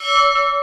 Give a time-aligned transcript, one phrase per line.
[0.00, 0.59] you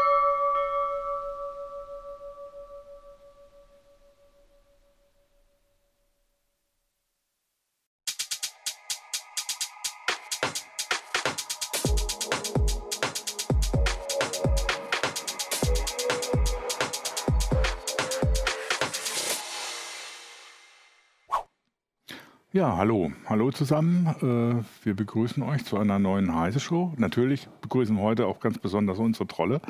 [22.76, 23.14] Hallo.
[23.28, 24.08] Hallo zusammen.
[24.22, 26.94] Äh, wir begrüßen euch zu einer neuen Heise Show.
[26.98, 29.62] Natürlich begrüßen heute auch ganz besonders unsere Trolle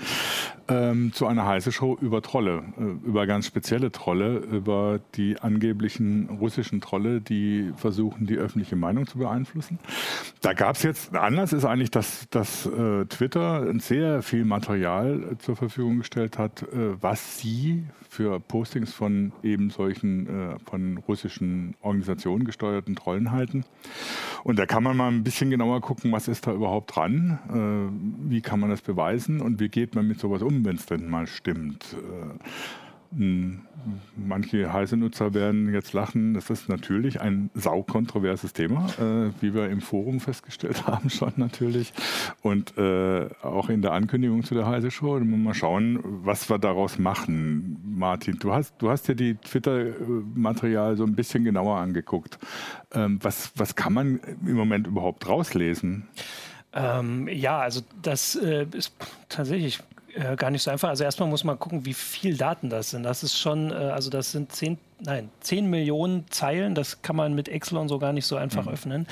[0.70, 6.30] ähm, zu einer Heise Show über Trolle, äh, über ganz spezielle Trolle, über die angeblichen
[6.40, 9.80] russischen Trolle, die versuchen, die öffentliche Meinung zu beeinflussen.
[10.42, 15.56] Da gab es jetzt, Anlass ist eigentlich, dass, dass äh, Twitter sehr viel Material zur
[15.56, 16.66] Verfügung gestellt hat,
[17.02, 23.64] was sie für Postings von eben solchen von russischen Organisationen gesteuert gesteuerten Trollen halten.
[24.44, 28.30] Und da kann man mal ein bisschen genauer gucken, was ist da überhaupt dran, äh,
[28.30, 31.10] wie kann man das beweisen und wie geht man mit sowas um, wenn es denn
[31.10, 31.86] mal stimmt.
[31.94, 32.44] Äh,
[33.16, 33.62] hm,
[34.18, 36.34] manche heiße Nutzer werden jetzt lachen.
[36.34, 41.94] Das ist natürlich ein saukontroverses Thema, äh, wie wir im Forum festgestellt haben schon natürlich.
[42.42, 45.20] Und äh, auch in der Ankündigung zu der heiße Show.
[45.20, 47.80] Mal schauen, was wir daraus machen.
[47.86, 52.38] Martin, du hast, du hast dir die Twitter-Material so ein bisschen genauer angeguckt.
[52.94, 56.08] Ähm, was, was kann man im Moment überhaupt rauslesen?
[56.74, 58.94] Ähm, ja, also das äh, ist
[59.30, 59.80] tatsächlich
[60.18, 60.90] äh, gar nicht so einfach.
[60.90, 63.04] Also erstmal muss man gucken, wie viel Daten das sind.
[63.04, 66.76] Das ist schon, äh, also das sind 10, nein, 10 Millionen Zeilen.
[66.76, 68.72] Das kann man mit Excel und so gar nicht so einfach mhm.
[68.72, 69.08] öffnen.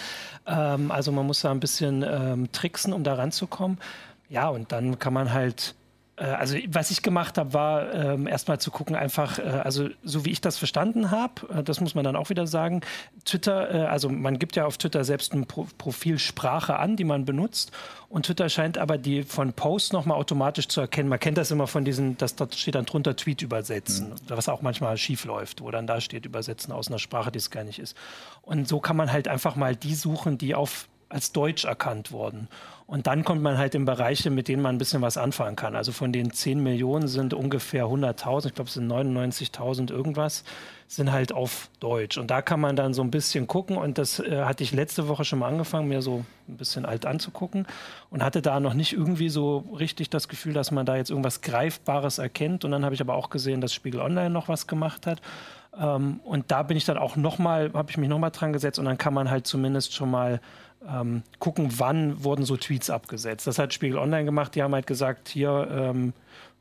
[0.48, 3.78] Ähm, also man muss da ein bisschen ähm, tricksen, um da ranzukommen.
[4.30, 5.76] Ja, und dann kann man halt
[6.24, 10.32] also was ich gemacht habe, war ähm, erstmal zu gucken, einfach, äh, also so wie
[10.32, 12.82] ich das verstanden habe, äh, das muss man dann auch wieder sagen,
[13.26, 17.04] Twitter, äh, also man gibt ja auf Twitter selbst ein Pro Profil Sprache an, die
[17.04, 17.72] man benutzt
[18.08, 21.10] und Twitter scheint aber die von Posts nochmal automatisch zu erkennen.
[21.10, 24.16] Man kennt das immer von diesen, das dort steht dann drunter Tweet übersetzen, mhm.
[24.28, 27.52] was auch manchmal schief läuft, wo dann da steht übersetzen aus einer Sprache, die es
[27.52, 27.98] gar nicht ist.
[28.42, 32.48] Und so kann man halt einfach mal die suchen, die auf als Deutsch erkannt wurden.
[32.88, 35.76] Und dann kommt man halt in Bereiche, mit denen man ein bisschen was anfangen kann.
[35.76, 40.44] Also von den 10 Millionen sind ungefähr 100.000, ich glaube es sind 99.000 irgendwas,
[40.88, 42.20] sind halt auf Deutsch.
[42.20, 43.78] Und da kann man dann so ein bisschen gucken.
[43.78, 47.08] Und das äh, hatte ich letzte Woche schon mal angefangen, mir so ein bisschen alt
[47.08, 47.66] anzugucken.
[48.12, 51.42] Und hatte da noch nicht irgendwie so richtig das Gefühl, dass man da jetzt irgendwas
[51.42, 52.66] Greifbares erkennt.
[52.66, 55.24] Und dann habe ich aber auch gesehen, dass Spiegel Online noch was gemacht hat.
[55.76, 58.78] Ähm, und da bin ich dann auch nochmal, habe ich mich nochmal dran gesetzt.
[58.78, 60.40] Und dann kann man halt zumindest schon mal
[60.90, 63.48] ähm, gucken, wann wurden so Tweets abgesetzt.
[63.48, 64.56] Das hat Spiegel Online gemacht.
[64.56, 66.14] Die haben halt gesagt, hier, ähm,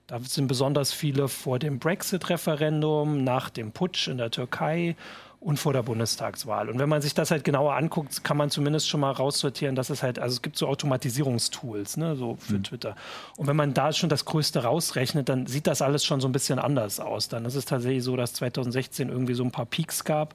[0.07, 4.97] da sind besonders viele vor dem Brexit-Referendum, nach dem Putsch in der Türkei
[5.45, 6.71] und vor der Bundestagswahl.
[6.71, 9.91] Und wenn man sich das halt genauer anguckt, kann man zumindest schon mal raussortieren, dass
[9.91, 12.65] es halt, also es gibt so Automatisierungstools, ne, so für mhm.
[12.65, 12.97] Twitter.
[13.37, 16.33] Und wenn man da schon das Größte rausrechnet, dann sieht das alles schon so ein
[16.33, 17.29] bisschen anders aus.
[17.29, 20.35] Dann ist es tatsächlich so, dass 2016 irgendwie so ein paar Peaks gab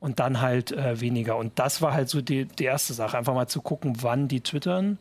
[0.00, 1.36] und dann halt äh, weniger.
[1.36, 4.40] Und das war halt so die, die erste Sache, einfach mal zu gucken, wann die
[4.40, 4.98] twittern.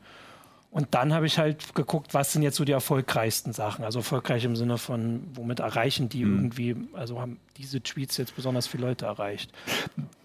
[0.71, 3.83] Und dann habe ich halt geguckt, was sind jetzt so die erfolgreichsten Sachen.
[3.83, 6.35] Also erfolgreich im Sinne von, womit erreichen die mhm.
[6.35, 9.51] irgendwie, also haben diese Tweets jetzt besonders viele Leute erreicht.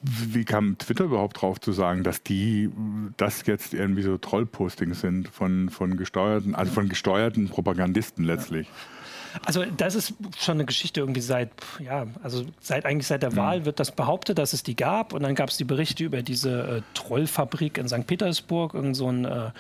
[0.03, 2.69] Wie kam Twitter überhaupt drauf zu sagen, dass die
[3.17, 8.67] das jetzt irgendwie so Trollpostings sind von, von gesteuerten, also von gesteuerten Propagandisten letztlich?
[8.67, 8.73] Ja.
[9.45, 11.51] Also das ist schon eine Geschichte irgendwie seit,
[11.81, 13.37] ja, also seit eigentlich seit der mhm.
[13.37, 16.23] Wahl wird das behauptet, dass es die gab und dann gab es die Berichte über
[16.23, 18.07] diese äh, Trollfabrik in St.
[18.07, 19.51] Petersburg, irgend so ein, äh,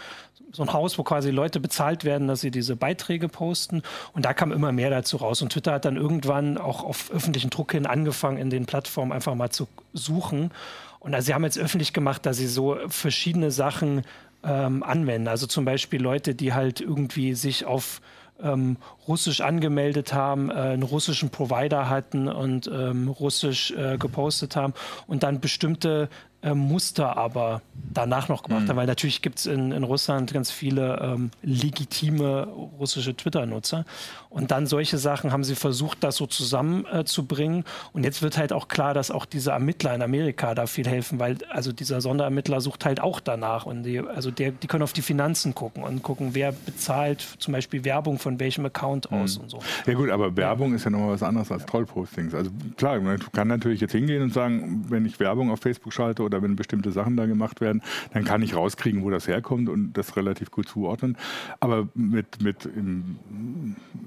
[0.52, 3.82] so ein Haus, wo quasi Leute bezahlt werden, dass sie diese Beiträge posten
[4.12, 7.50] und da kam immer mehr dazu raus und Twitter hat dann irgendwann auch auf öffentlichen
[7.50, 10.52] Druck hin angefangen, in den Plattformen einfach mal zu suchen
[11.00, 14.02] und also sie haben jetzt öffentlich gemacht, dass sie so verschiedene Sachen
[14.44, 18.00] ähm, anwenden, also zum Beispiel Leute, die halt irgendwie sich auf
[18.42, 18.76] ähm,
[19.06, 24.74] Russisch angemeldet haben, äh, einen russischen Provider hatten und ähm, Russisch äh, gepostet haben
[25.06, 26.08] und dann bestimmte
[26.44, 27.62] äh, Muster aber
[27.92, 28.68] danach noch gemacht mhm.
[28.68, 32.46] haben, weil natürlich gibt es in, in, Russland ganz viele ähm, legitime
[32.78, 33.84] russische Twitter-Nutzer.
[34.28, 37.60] Und dann solche Sachen haben sie versucht, das so zusammenzubringen.
[37.60, 40.86] Äh, und jetzt wird halt auch klar, dass auch diese Ermittler in Amerika da viel
[40.86, 43.64] helfen, weil also dieser Sonderermittler sucht halt auch danach.
[43.64, 47.52] Und die, also der, die können auf die Finanzen gucken und gucken, wer bezahlt zum
[47.52, 49.44] Beispiel Werbung von welchem Account aus mhm.
[49.44, 49.58] und so.
[49.86, 50.76] Ja gut, aber Werbung ja.
[50.76, 52.34] ist ja nochmal was anderes als Trollpostings.
[52.34, 56.22] Also klar, man kann natürlich jetzt hingehen und sagen, wenn ich Werbung auf Facebook schalte
[56.22, 57.82] oder wenn bestimmte Sachen da gemacht werden,
[58.12, 61.16] dann kann ich rauskriegen, wo das herkommt und das relativ gut zuordnen.
[61.60, 62.68] Aber mit, mit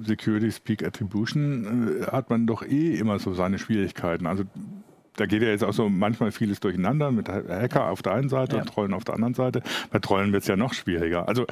[0.04, 4.26] Security Speak Attribution äh, hat man doch eh immer so seine Schwierigkeiten.
[4.26, 4.44] Also
[5.16, 8.56] da geht ja jetzt auch so manchmal vieles durcheinander mit Hacker auf der einen Seite
[8.56, 8.62] ja.
[8.62, 9.62] und Trollen auf der anderen Seite.
[9.92, 11.28] Bei Trollen wird es ja noch schwieriger.
[11.28, 11.46] Also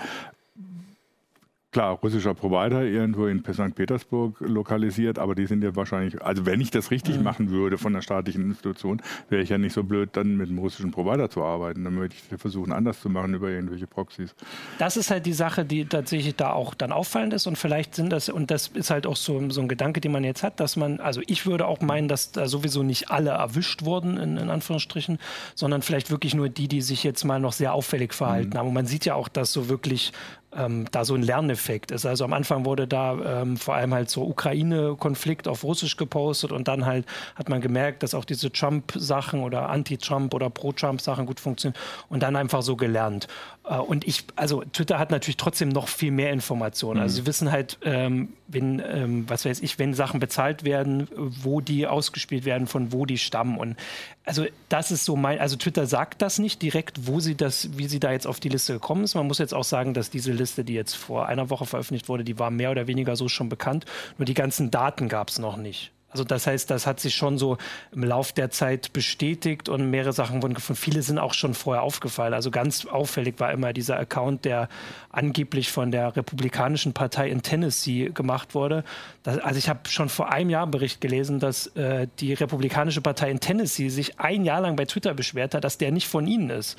[1.75, 3.75] klar, russischer Provider irgendwo in St.
[3.75, 7.23] Petersburg lokalisiert, aber die sind ja wahrscheinlich, also wenn ich das richtig mhm.
[7.23, 10.59] machen würde von der staatlichen Institution, wäre ich ja nicht so blöd, dann mit einem
[10.59, 11.83] russischen Provider zu arbeiten.
[11.83, 14.33] Dann würde ich versuchen, anders zu machen über irgendwelche Proxys.
[14.77, 18.09] Das ist halt die Sache, die tatsächlich da auch dann auffallend ist und vielleicht sind
[18.09, 20.77] das, und das ist halt auch so, so ein Gedanke, den man jetzt hat, dass
[20.77, 24.49] man, also ich würde auch meinen, dass da sowieso nicht alle erwischt wurden, in, in
[24.49, 25.19] Anführungsstrichen,
[25.55, 28.59] sondern vielleicht wirklich nur die, die sich jetzt mal noch sehr auffällig verhalten mhm.
[28.59, 28.67] haben.
[28.69, 30.13] Und man sieht ja auch, dass so wirklich
[30.57, 32.05] ähm, da so ein Lerneffekt ist.
[32.05, 36.67] Also am Anfang wurde da ähm, vor allem halt so Ukraine-Konflikt auf Russisch gepostet und
[36.67, 37.05] dann halt
[37.35, 41.79] hat man gemerkt, dass auch diese Trump-Sachen oder Anti-Trump oder Pro-Trump-Sachen gut funktionieren
[42.09, 43.27] und dann einfach so gelernt.
[43.67, 46.99] Äh, und ich, also Twitter hat natürlich trotzdem noch viel mehr Informationen.
[46.99, 47.15] Also mhm.
[47.15, 51.87] sie wissen halt, ähm, wenn, ähm, was weiß ich, wenn Sachen bezahlt werden, wo die
[51.87, 53.57] ausgespielt werden, von wo die stammen.
[53.57, 53.75] Und
[54.23, 57.87] also das ist so mein, also Twitter sagt das nicht direkt, wo sie das, wie
[57.87, 59.15] sie da jetzt auf die Liste gekommen ist.
[59.15, 62.23] Man muss jetzt auch sagen, dass diese Liste, die jetzt vor einer Woche veröffentlicht wurde,
[62.23, 63.85] die war mehr oder weniger so schon bekannt.
[64.17, 65.91] Nur die ganzen Daten gab es noch nicht.
[66.15, 67.57] Also das heißt, das hat sich schon so
[67.91, 70.81] im Lauf der Zeit bestätigt und mehrere Sachen wurden gefunden.
[70.81, 72.33] Viele sind auch schon vorher aufgefallen.
[72.33, 74.69] Also ganz auffällig war immer dieser Account, der
[75.09, 78.85] angeblich von der Republikanischen Partei in Tennessee gemacht wurde.
[79.23, 83.01] Das, also ich habe schon vor einem Jahr einen Bericht gelesen, dass äh, die Republikanische
[83.01, 86.27] Partei in Tennessee sich ein Jahr lang bei Twitter beschwert hat, dass der nicht von
[86.27, 86.77] ihnen ist.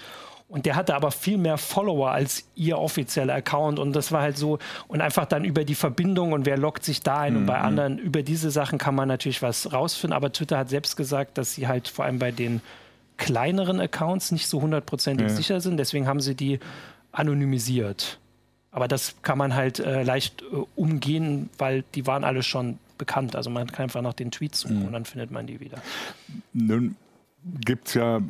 [0.48, 3.80] Und der hatte aber viel mehr Follower als ihr offizieller Account.
[3.80, 4.58] Und das war halt so.
[4.86, 7.32] Und einfach dann über die Verbindung und wer lockt sich da ein.
[7.32, 7.38] Mhm.
[7.40, 7.64] Und bei mhm.
[7.64, 10.16] anderen, über diese Sachen kann man natürlich was rausfinden.
[10.16, 12.60] Aber Twitter hat selbst gesagt, dass sie halt vor allem bei den
[13.16, 15.34] kleineren Accounts nicht so hundertprozentig ja.
[15.34, 15.78] sicher sind.
[15.78, 16.60] Deswegen haben sie die
[17.10, 18.20] anonymisiert.
[18.70, 23.34] Aber das kann man halt äh, leicht äh, umgehen, weil die waren alle schon bekannt.
[23.34, 24.86] Also man kann einfach nach den Tweets suchen mhm.
[24.86, 25.78] und dann findet man die wieder.
[26.52, 26.94] Nun
[27.64, 28.20] gibt es ja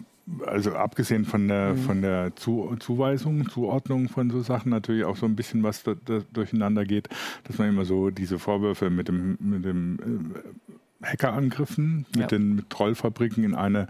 [0.44, 1.78] also abgesehen von der, mhm.
[1.78, 5.94] von der Zu Zuweisung, Zuordnung von so Sachen natürlich auch so ein bisschen was da,
[6.04, 7.08] da durcheinander geht,
[7.44, 10.34] dass man immer so diese Vorwürfe mit dem, mit dem
[11.02, 12.26] äh, Hackerangriffen, mit ja.
[12.26, 13.88] den mit Trollfabriken in eine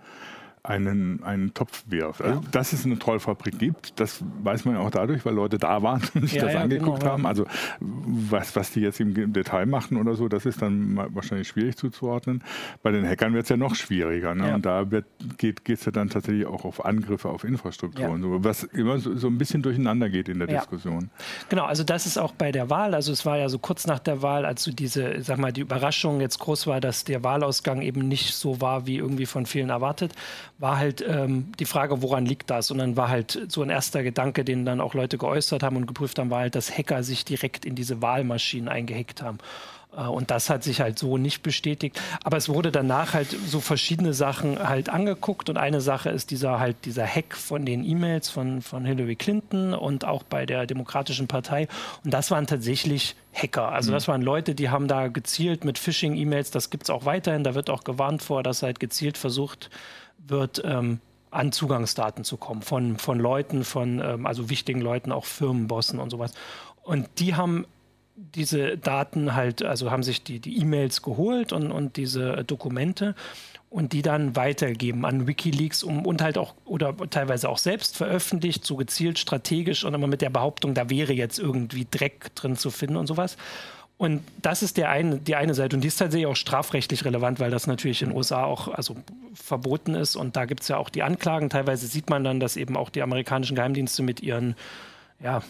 [0.69, 2.23] einen, einen Topf wirft.
[2.23, 2.47] Also, ja.
[2.51, 6.03] Dass es eine Trollfabrik gibt, das weiß man ja auch dadurch, weil Leute da waren
[6.15, 7.27] und sich ja, das ja, angeguckt genau, haben.
[7.27, 7.47] Also
[7.81, 12.43] was, was die jetzt im Detail machen oder so, das ist dann wahrscheinlich schwierig zuzuordnen.
[12.83, 14.35] Bei den Hackern wird es ja noch schwieriger.
[14.35, 14.55] Ne?
[14.55, 15.07] Und da wird,
[15.39, 19.17] geht es ja dann tatsächlich auch auf Angriffe auf Infrastruktur und so, was immer so,
[19.17, 21.11] so, ein bisschen durcheinander geht in der Diskussion.
[21.49, 22.95] Genau, also das ist auch bei der Wahl.
[22.95, 25.61] Also es war ja so kurz nach der Wahl, als so diese, sag mal, die
[25.61, 29.71] Überraschung jetzt groß war, dass der Wahlausgang eben nicht so war, wie irgendwie von vielen
[29.71, 30.15] erwartet
[30.59, 32.71] war halt ähm, die Frage, woran liegt das?
[32.71, 35.87] Und dann war halt so ein erster Gedanke, den dann auch Leute geäußert haben und
[35.87, 39.39] geprüft haben, war halt, dass Hacker sich direkt in diese Wahlmaschinen eingehackt haben.
[39.97, 42.01] Äh, und das hat sich halt so nicht bestätigt.
[42.23, 45.51] Aber es wurde danach halt so verschiedene Sachen halt angeguckt.
[45.51, 49.75] Und eine Sache ist dieser halt dieser Hack von den E-Mails von, von Hillary Clinton
[49.75, 51.69] und auch bei der Demokratischen Partei.
[52.05, 53.73] Und das waren tatsächlich Hacker.
[53.73, 54.13] Also das mhm.
[54.13, 57.69] waren Leute, die haben da gezielt mit Phishing-E-Mails, das gibt es auch weiterhin, da wird
[57.69, 59.69] auch gewarnt vor, dass halt gezielt versucht,
[60.19, 65.25] wird, ähm, an Zugangsdaten zu kommen von, von Leuten, von ähm, also wichtigen Leuten, auch
[65.25, 66.33] Firmenbossen und sowas.
[66.83, 67.67] Und die haben
[68.17, 73.15] diese Daten halt, also haben sich die, die E-Mails geholt und, und diese Dokumente
[73.69, 78.65] und die dann weitergeben an Wikileaks um, und halt auch oder teilweise auch selbst veröffentlicht,
[78.65, 82.71] so gezielt strategisch und immer mit der Behauptung, da wäre jetzt irgendwie Dreck drin zu
[82.71, 83.37] finden und sowas.
[83.99, 85.75] Und das ist der eine, die eine Seite.
[85.77, 88.97] Und die ist tatsächlich auch strafrechtlich relevant, weil das natürlich in den USA auch also,
[89.33, 90.17] verboten ist.
[90.17, 91.49] Und da gibt es ja auch die Anklagen.
[91.49, 94.55] Teilweise sieht man dann, dass eben auch die amerikanischen Geheimdienste mit ihren
[95.21, 95.43] ja,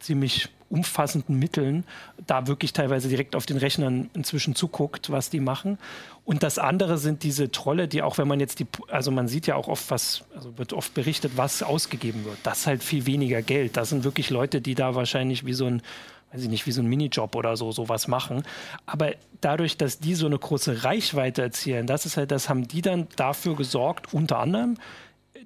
[0.00, 1.84] ziemlich umfassenden Mitteln
[2.26, 5.78] da wirklich teilweise direkt auf den Rechnern inzwischen zuguckt, was die machen.
[6.24, 9.46] Und das andere sind diese Trolle, die auch, wenn man jetzt die, also man sieht
[9.46, 12.38] ja auch oft was, also wird oft berichtet, was ausgegeben wird.
[12.42, 13.76] Das ist halt viel weniger Geld.
[13.76, 15.82] Das sind wirklich Leute, die da wahrscheinlich wie so ein
[16.32, 18.42] weiß ich nicht, wie so ein Minijob oder so, sowas machen.
[18.86, 22.82] Aber dadurch, dass die so eine große Reichweite erzielen, das ist halt, das haben die
[22.82, 24.76] dann dafür gesorgt, unter anderem,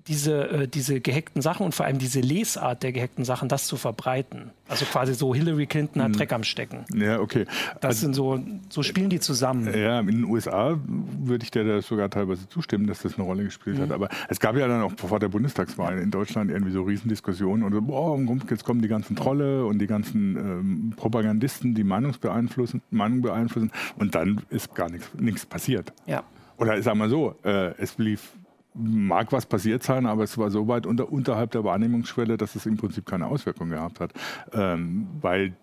[0.06, 3.76] diese, äh, diese gehackten Sachen und vor allem diese Lesart der gehackten Sachen, das zu
[3.76, 4.50] verbreiten.
[4.68, 6.16] Also quasi so Hillary Clinton hat hm.
[6.16, 6.84] Dreck am Stecken.
[6.94, 7.46] Ja, okay.
[7.80, 9.72] Das also, sind so, so spielen die zusammen.
[9.76, 13.44] Ja, in den USA würde ich dir da sogar teilweise zustimmen, dass das eine Rolle
[13.44, 13.82] gespielt mhm.
[13.82, 13.92] hat.
[13.92, 17.72] Aber es gab ja dann auch vor der Bundestagswahl in Deutschland irgendwie so Riesendiskussionen und
[17.72, 18.18] so, boah,
[18.50, 24.14] jetzt kommen die ganzen Trolle und die ganzen ähm, Propagandisten, die Meinungsbeeinflussen, Meinung beeinflussen und
[24.14, 25.92] dann ist gar nichts passiert.
[26.06, 26.24] Ja.
[26.58, 28.32] Oder ich sag mal so, äh, es lief
[28.76, 32.66] mag was passiert sein, aber es war so weit unter, unterhalb der Wahrnehmungsschwelle, dass es
[32.66, 34.12] im Prinzip keine Auswirkung gehabt hat.
[34.52, 35.54] Ähm, weil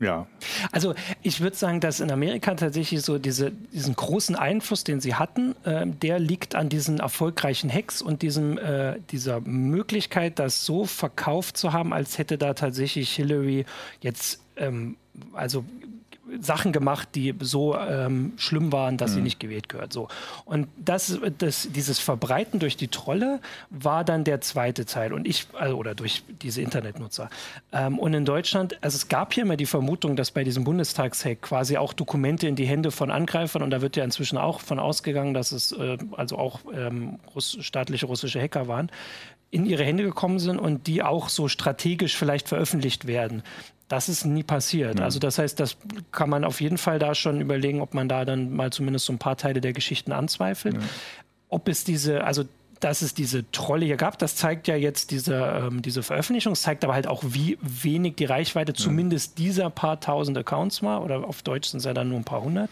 [0.00, 0.26] ja.
[0.72, 5.14] Also ich würde sagen, dass in Amerika tatsächlich so diese, diesen großen Einfluss, den sie
[5.14, 10.84] hatten, äh, der liegt an diesen erfolgreichen Hacks und diesem, äh, dieser Möglichkeit, das so
[10.84, 13.66] verkauft zu haben, als hätte da tatsächlich Hillary
[14.00, 14.96] jetzt ähm,
[15.32, 15.64] also
[16.40, 19.14] Sachen gemacht, die so ähm, schlimm waren, dass mhm.
[19.14, 19.92] sie nicht gewählt gehört.
[19.92, 20.08] So.
[20.44, 23.40] Und das, das, dieses Verbreiten durch die Trolle
[23.70, 25.12] war dann der zweite Teil.
[25.12, 27.30] Und ich, also, oder durch diese Internetnutzer.
[27.72, 31.42] Ähm, und in Deutschland, also es gab hier immer die Vermutung, dass bei diesem Bundestagshack
[31.42, 34.78] quasi auch Dokumente in die Hände von Angreifern, und da wird ja inzwischen auch von
[34.78, 38.90] ausgegangen, dass es äh, also auch ähm, Russ staatliche russische Hacker waren,
[39.50, 43.44] in ihre Hände gekommen sind und die auch so strategisch vielleicht veröffentlicht werden.
[43.88, 44.98] Das ist nie passiert.
[44.98, 45.04] Ja.
[45.04, 45.76] Also das heißt, das
[46.10, 49.12] kann man auf jeden Fall da schon überlegen, ob man da dann mal zumindest so
[49.12, 50.74] ein paar Teile der Geschichten anzweifelt.
[50.74, 50.80] Ja.
[51.48, 52.44] Ob es diese, also
[52.80, 56.84] dass es diese Trolle hier gab, das zeigt ja jetzt diese, ähm, diese Veröffentlichung, zeigt
[56.84, 58.76] aber halt auch, wie wenig die Reichweite ja.
[58.76, 62.24] zumindest dieser paar tausend Accounts war, oder auf Deutsch sind es ja dann nur ein
[62.24, 62.70] paar hundert.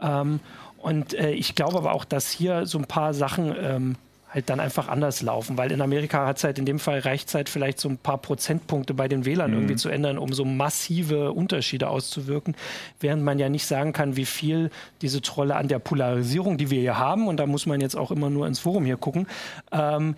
[0.00, 0.40] Ähm,
[0.78, 3.96] und äh, ich glaube aber auch, dass hier so ein paar Sachen ähm,
[4.30, 7.28] halt dann einfach anders laufen, weil in Amerika hat es halt in dem Fall reicht
[7.28, 9.56] es halt vielleicht so ein paar Prozentpunkte bei den Wählern mhm.
[9.58, 12.54] irgendwie zu ändern, um so massive Unterschiede auszuwirken,
[13.00, 14.70] während man ja nicht sagen kann, wie viel
[15.00, 18.10] diese Trolle an der Polarisierung, die wir hier haben, und da muss man jetzt auch
[18.10, 19.26] immer nur ins Forum hier gucken,
[19.72, 20.14] ähm,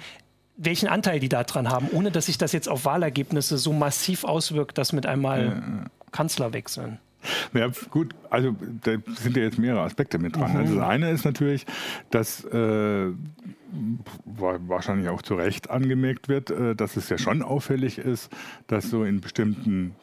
[0.57, 4.77] welchen Anteil die daran haben, ohne dass sich das jetzt auf Wahlergebnisse so massiv auswirkt,
[4.77, 5.85] dass mit einmal ja.
[6.13, 6.99] Kanzler wechseln.
[7.53, 10.53] Ja, gut, also da sind ja jetzt mehrere Aspekte mit dran.
[10.53, 10.59] Mhm.
[10.59, 11.67] Also das eine ist natürlich,
[12.11, 13.11] dass äh,
[14.25, 18.31] wahrscheinlich auch zu Recht angemerkt wird, äh, dass es ja schon auffällig ist,
[18.67, 19.95] dass so in bestimmten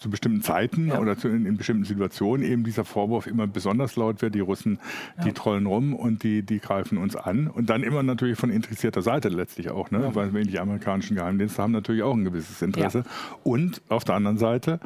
[0.00, 0.98] zu bestimmten Zeiten ja.
[0.98, 4.78] oder zu, in, in, bestimmten Situationen eben dieser Vorwurf immer besonders laut wird, die Russen,
[5.18, 5.24] ja.
[5.24, 7.48] die trollen rum und die, die greifen uns an.
[7.48, 10.00] Und dann immer natürlich von interessierter Seite letztlich auch, ne?
[10.00, 10.14] Ja.
[10.14, 13.04] weil die amerikanischen Geheimdienste haben natürlich auch ein gewisses Interesse.
[13.44, 14.80] Und auf der anderen Seite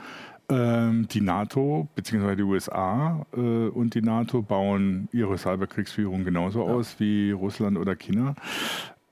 [0.51, 2.37] die NATO bzw.
[2.37, 6.75] die USA äh, und die NATO bauen ihre Cyberkriegsführung genauso ja.
[6.75, 8.35] aus wie Russland oder China.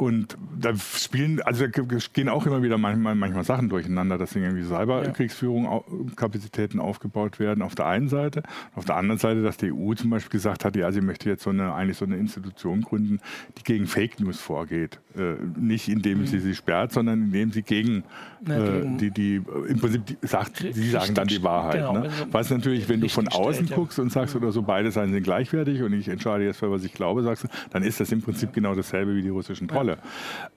[0.03, 1.83] Und da spielen, also da
[2.13, 5.81] gehen auch immer wieder manchmal, manchmal Sachen durcheinander, dass irgendwie Cyberkriegsführung ja.
[6.17, 8.43] Kapazitäten aufgebaut werden auf der einen Seite.
[8.75, 11.45] Auf der anderen Seite, dass die EU zum Beispiel gesagt hat, ja, sie möchte jetzt
[11.45, 13.21] so eine, eigentlich so eine Institution gründen,
[13.57, 14.99] die gegen Fake News vorgeht.
[15.17, 16.27] Äh, nicht indem mhm.
[16.27, 18.03] sie sie sperrt, sondern indem sie gegen,
[18.45, 19.37] Na, äh, die, die,
[19.69, 21.75] im Prinzip die, sagt, sie sagen dann die Wahrheit.
[21.77, 22.11] Genau, ne?
[22.33, 24.03] Was natürlich, wenn du von außen stellt, guckst ja.
[24.03, 26.93] und sagst oder so, beide Seiten sind gleichwertig und ich entscheide jetzt für was ich
[26.93, 28.55] glaube, sagst du, dann ist das im Prinzip ja.
[28.55, 29.92] genau dasselbe wie die russischen Trolle.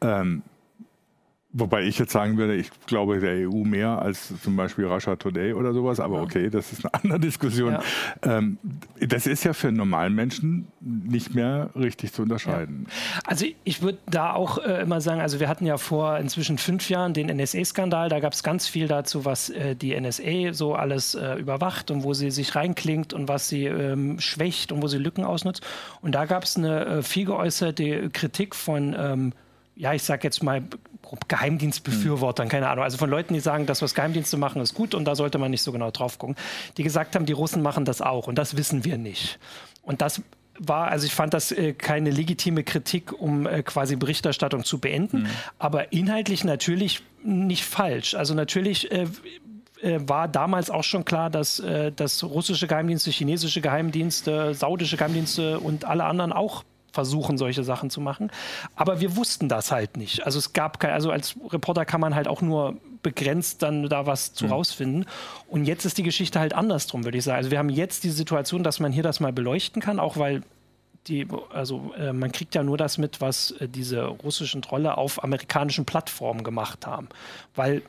[0.01, 0.42] Rolle.
[1.58, 5.54] Wobei ich jetzt sagen würde, ich glaube der EU mehr als zum Beispiel Russia Today
[5.54, 7.72] oder sowas, aber okay, das ist eine andere Diskussion.
[7.72, 7.82] Ja.
[8.24, 8.58] Ähm,
[9.00, 12.88] das ist ja für normalen Menschen nicht mehr richtig zu unterscheiden.
[12.90, 13.22] Ja.
[13.26, 16.90] Also ich würde da auch äh, immer sagen, also wir hatten ja vor inzwischen fünf
[16.90, 21.16] Jahren den NSA-Skandal, da gab es ganz viel dazu, was äh, die NSA so alles
[21.16, 24.98] äh, überwacht und wo sie sich reinklingt und was sie ähm, schwächt und wo sie
[24.98, 25.66] Lücken ausnutzt.
[26.02, 29.34] Und da gab es eine viel geäußerte Kritik von ähm,
[29.76, 30.64] ja, ich sag jetzt mal
[31.28, 35.06] Geheimdienstbefürwortern, keine Ahnung, also von Leuten, die sagen, das, was Geheimdienste machen, ist gut und
[35.06, 36.36] da sollte man nicht so genau drauf gucken,
[36.78, 39.40] die gesagt haben, die Russen machen das auch und das wissen wir nicht.
[39.84, 40.22] Und das
[40.58, 45.24] war, also ich fand das äh, keine legitime Kritik, um äh, quasi Berichterstattung zu beenden,
[45.24, 45.30] mhm.
[45.60, 48.16] aber inhaltlich natürlich nicht falsch.
[48.16, 49.08] Also natürlich äh,
[49.82, 55.60] äh war damals auch schon klar, dass, äh, dass russische Geheimdienste, chinesische Geheimdienste, saudische Geheimdienste
[55.60, 56.64] und alle anderen auch
[56.96, 58.32] versuchen, solche Sachen zu machen.
[58.75, 60.25] Aber wir wussten das halt nicht.
[60.25, 64.08] Also es gab kein, also als Reporter kann man halt auch nur begrenzt dann da
[64.08, 64.52] was zu mhm.
[64.52, 65.06] rausfinden.
[65.48, 67.38] Und jetzt ist die Geschichte halt andersrum, würde ich sagen.
[67.38, 70.42] Also wir haben jetzt die Situation, dass man hier das mal beleuchten kann, auch weil
[71.08, 75.24] die, also äh, man kriegt ja nur das mit, was äh, diese russischen Trolle auf
[75.24, 77.10] amerikanischen Plattformen gemacht haben.
[77.54, 77.84] Weil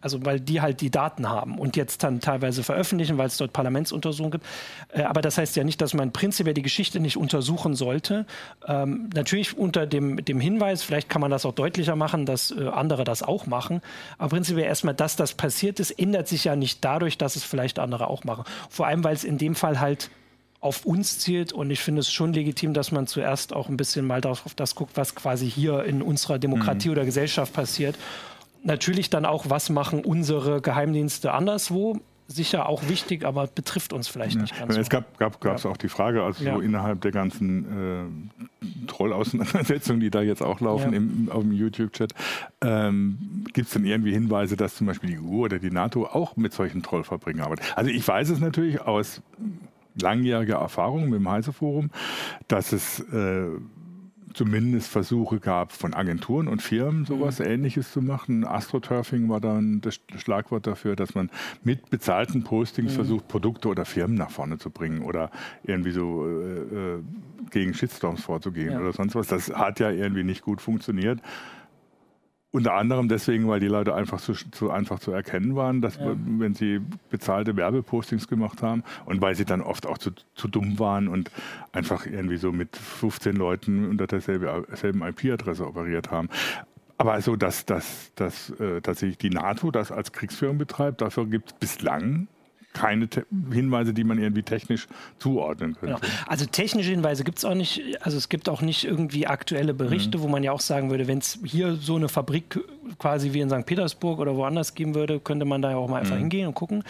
[0.00, 3.52] also weil die halt die Daten haben und jetzt dann teilweise veröffentlichen, weil es dort
[3.52, 4.46] Parlamentsuntersuchungen gibt.
[4.92, 8.26] Äh, aber das heißt ja nicht, dass man prinzipiell die Geschichte nicht untersuchen sollte.
[8.66, 12.68] Ähm, natürlich unter dem, dem Hinweis, vielleicht kann man das auch deutlicher machen, dass äh,
[12.68, 13.80] andere das auch machen.
[14.18, 17.78] Aber prinzipiell erstmal, dass das passiert ist, ändert sich ja nicht dadurch, dass es vielleicht
[17.78, 18.44] andere auch machen.
[18.68, 20.10] Vor allem, weil es in dem Fall halt
[20.60, 21.52] auf uns zielt.
[21.52, 24.74] Und ich finde es schon legitim, dass man zuerst auch ein bisschen mal darauf das
[24.74, 26.92] guckt, was quasi hier in unserer Demokratie mhm.
[26.92, 27.96] oder Gesellschaft passiert.
[28.62, 32.00] Natürlich dann auch, was machen unsere Geheimdienste anderswo
[32.30, 34.42] sicher auch wichtig, aber betrifft uns vielleicht ja.
[34.42, 34.76] nicht ganz.
[34.76, 35.70] Es gab es gab, ja.
[35.70, 36.54] auch die Frage, also ja.
[36.54, 38.30] so innerhalb der ganzen
[38.62, 42.12] äh, Troll-Auseinandersetzungen, die da jetzt auch laufen im, auf dem YouTube-Chat,
[42.60, 46.36] ähm, gibt es denn irgendwie Hinweise, dass zum Beispiel die EU oder die NATO auch
[46.36, 47.64] mit solchen Trollfabriken arbeitet?
[47.76, 49.22] Also ich weiß es natürlich aus
[50.00, 51.90] langjähriger Erfahrung mit dem Heise-Forum,
[52.46, 53.46] dass es äh,
[54.34, 57.46] zumindest Versuche gab von Agenturen und Firmen sowas mhm.
[57.46, 58.44] ähnliches zu machen.
[58.44, 61.30] Astroturfing war dann das Schlagwort dafür, dass man
[61.62, 62.96] mit bezahlten Postings mhm.
[62.96, 65.30] versucht, Produkte oder Firmen nach vorne zu bringen oder
[65.64, 67.02] irgendwie so äh, äh
[67.50, 68.80] gegen Shitstorms vorzugehen ja.
[68.80, 69.26] oder sonst was.
[69.26, 71.20] Das hat ja irgendwie nicht gut funktioniert.
[72.52, 76.16] Unter anderem deswegen, weil die Leute einfach zu, zu einfach zu erkennen waren, dass ja.
[76.16, 80.80] wenn sie bezahlte Werbepostings gemacht haben und weil sie dann oft auch zu, zu dumm
[80.80, 81.30] waren und
[81.70, 86.28] einfach irgendwie so mit 15 Leuten unter derselben IP-Adresse operiert haben.
[86.98, 91.52] Aber also, dass, dass, dass äh, tatsächlich die NATO das als Kriegsführung betreibt, dafür gibt
[91.52, 92.26] es bislang
[92.72, 94.86] keine Te Hinweise, die man irgendwie technisch
[95.18, 95.96] zuordnen könnte.
[96.00, 96.14] Genau.
[96.26, 97.82] Also technische Hinweise gibt es auch nicht.
[98.00, 100.22] Also es gibt auch nicht irgendwie aktuelle Berichte, mhm.
[100.22, 102.60] wo man ja auch sagen würde, wenn es hier so eine Fabrik
[102.98, 103.66] quasi wie in St.
[103.66, 106.20] Petersburg oder woanders geben würde, könnte man da ja auch mal einfach mhm.
[106.20, 106.84] hingehen und gucken.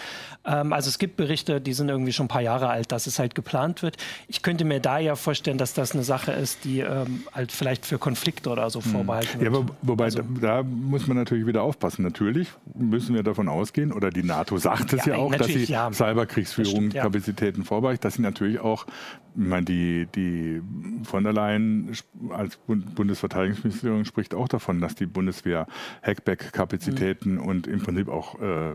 [0.45, 3.19] Ähm, also es gibt Berichte, die sind irgendwie schon ein paar Jahre alt, dass es
[3.19, 3.97] halt geplant wird.
[4.29, 7.87] Ich könnte mir da ja vorstellen, dass das eine Sache ist, die ähm, halt vielleicht
[7.87, 8.85] für Konflikte oder so mhm.
[8.85, 9.53] vorbehalten wird.
[9.53, 12.03] Ja, aber wobei also, da, da, muss man natürlich wieder aufpassen.
[12.03, 15.70] Natürlich müssen wir davon ausgehen, oder die NATO sagt es ja, ja auch, dass sie
[15.71, 17.03] ja, Cyberkriegsführung ja.
[17.03, 18.87] Kapazitäten vorbereitet, dass sie natürlich auch,
[19.35, 20.61] ich meine, die, die
[21.05, 21.97] von der Leyen
[22.31, 25.67] als Bundesverteidigungsministerin spricht auch davon, dass die Bundeswehr
[26.03, 27.43] Hackback-Kapazitäten mhm.
[27.43, 28.75] und im Prinzip auch äh,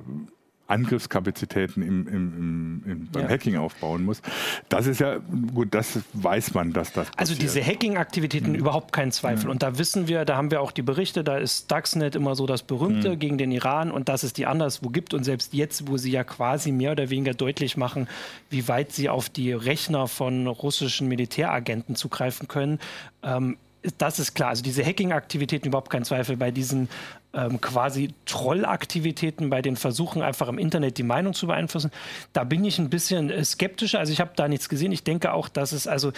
[0.76, 3.30] Angriffskapazitäten im, im, im, beim ja.
[3.30, 4.22] Hacking aufbauen muss.
[4.70, 5.18] Das ist ja,
[5.54, 7.20] gut, das weiß man, dass das also passiert.
[7.20, 8.56] Also diese Hacking-Aktivitäten, mhm.
[8.56, 9.46] überhaupt kein Zweifel.
[9.46, 9.52] Mhm.
[9.52, 12.46] Und da wissen wir, da haben wir auch die Berichte, da ist Stuxnet immer so
[12.46, 13.20] das Berühmte mhm.
[13.20, 15.14] gegen den Iran und dass es die anderswo gibt.
[15.14, 18.08] Und selbst jetzt, wo sie ja quasi mehr oder weniger deutlich machen,
[18.50, 22.80] wie weit sie auf die Rechner von russischen Militäragenten zugreifen können,
[23.24, 23.58] ähm,
[23.98, 24.50] das ist klar.
[24.50, 26.38] Also diese Hacking-Aktivitäten, überhaupt kein Zweifel.
[26.38, 26.90] Bei diesen
[27.36, 31.92] ähm, quasi Trollaktivitäten, bei den Versuchen, einfach im Internet die Meinung zu beeinflussen,
[32.34, 34.00] da bin ich ein bisschen äh, skeptischer.
[34.00, 34.92] Also ich habe da nichts gesehen.
[34.92, 36.12] Ich denke auch, dass es also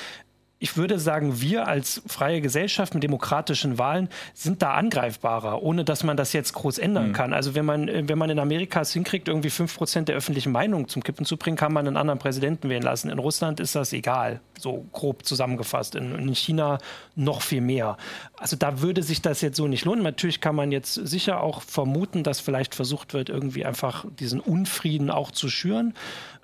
[0.60, 6.04] ich würde sagen, wir als freie Gesellschaft mit demokratischen Wahlen sind da angreifbarer, ohne dass
[6.04, 7.14] man das jetzt groß ändern mhm.
[7.14, 7.34] kann.
[7.34, 11.04] Also wenn man, wenn man in Amerika es hinkriegt, irgendwie 5% der öffentlichen Meinung zum
[11.04, 13.10] Kippen zu bringen, kann man einen anderen Präsidenten wählen lassen.
[13.12, 15.96] In Russland ist das egal, so grob zusammengefasst.
[15.96, 16.78] In, in China
[17.16, 17.98] noch viel mehr.
[18.38, 20.04] Also da würde sich das jetzt so nicht lohnen.
[20.04, 25.10] Natürlich kann man jetzt sicher auch vermuten, dass vielleicht versucht wird, irgendwie einfach diesen Unfrieden
[25.10, 25.94] auch zu schüren.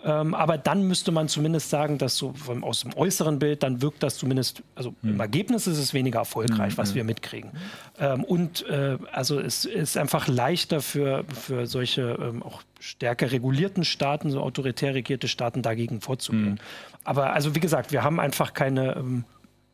[0.06, 3.82] Ähm, aber dann müsste man zumindest sagen, dass so vom, aus dem äußeren Bild, dann
[3.82, 5.12] wirkt das zumindest, also mhm.
[5.12, 6.78] im Ergebnis ist es weniger erfolgreich, mhm.
[6.78, 7.52] was wir mitkriegen.
[8.00, 13.86] Ähm, und äh, also es ist einfach leichter für, für solche ähm, auch stärker regulierten
[13.86, 16.56] Staaten, so autoritär regierte Staaten dagegen vorzugehen.
[16.56, 16.58] Mhm.
[17.06, 19.24] Aber also wie gesagt, wir haben einfach keine, ähm,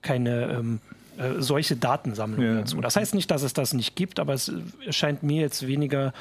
[0.04, 0.80] keine ähm,
[1.18, 2.54] äh, solche Datensammlung ja.
[2.60, 2.80] dazu.
[2.82, 4.52] Das heißt nicht, dass es das nicht gibt, aber es
[4.86, 6.14] erscheint mir jetzt weniger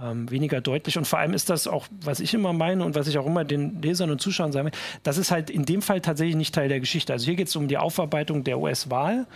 [0.00, 0.96] ähm, weniger deutlich.
[0.96, 3.44] Und vor allem ist das auch, was ich immer meine und was ich auch immer
[3.44, 4.70] den Lesern und Zuschauern sage,
[5.02, 7.12] das ist halt in dem Fall tatsächlich nicht Teil der Geschichte.
[7.12, 9.26] Also hier geht es um die Aufarbeitung der US-Wahl.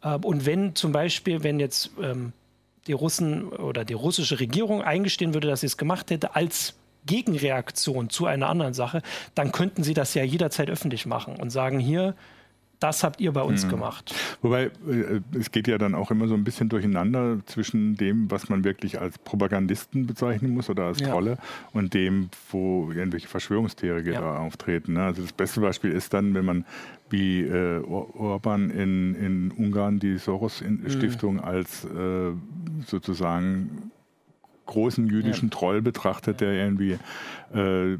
[0.00, 2.32] Äh, und wenn zum Beispiel, wenn jetzt ähm,
[2.86, 6.74] die Russen oder die russische Regierung eingestehen würde, dass sie es gemacht hätte als
[7.06, 9.02] Gegenreaktion zu einer anderen Sache,
[9.34, 12.14] dann könnten sie das ja jederzeit öffentlich machen und sagen, hier,
[12.82, 13.70] das habt ihr bei uns mhm.
[13.70, 14.14] gemacht.
[14.42, 18.48] Wobei, äh, es geht ja dann auch immer so ein bisschen durcheinander zwischen dem, was
[18.48, 21.38] man wirklich als Propagandisten bezeichnen muss oder als Trolle ja.
[21.72, 24.36] und dem, wo irgendwelche Verschwörungstheorien ja.
[24.36, 24.94] auftreten.
[24.94, 25.04] Ne?
[25.04, 26.64] Also das beste Beispiel ist dann, wenn man
[27.10, 31.40] wie äh, Orban in, in Ungarn die Soros-Stiftung mhm.
[31.40, 32.32] als äh,
[32.86, 33.92] sozusagen
[34.66, 35.56] großen jüdischen ja.
[35.56, 36.98] Troll betrachtet, der irgendwie
[37.54, 37.98] äh,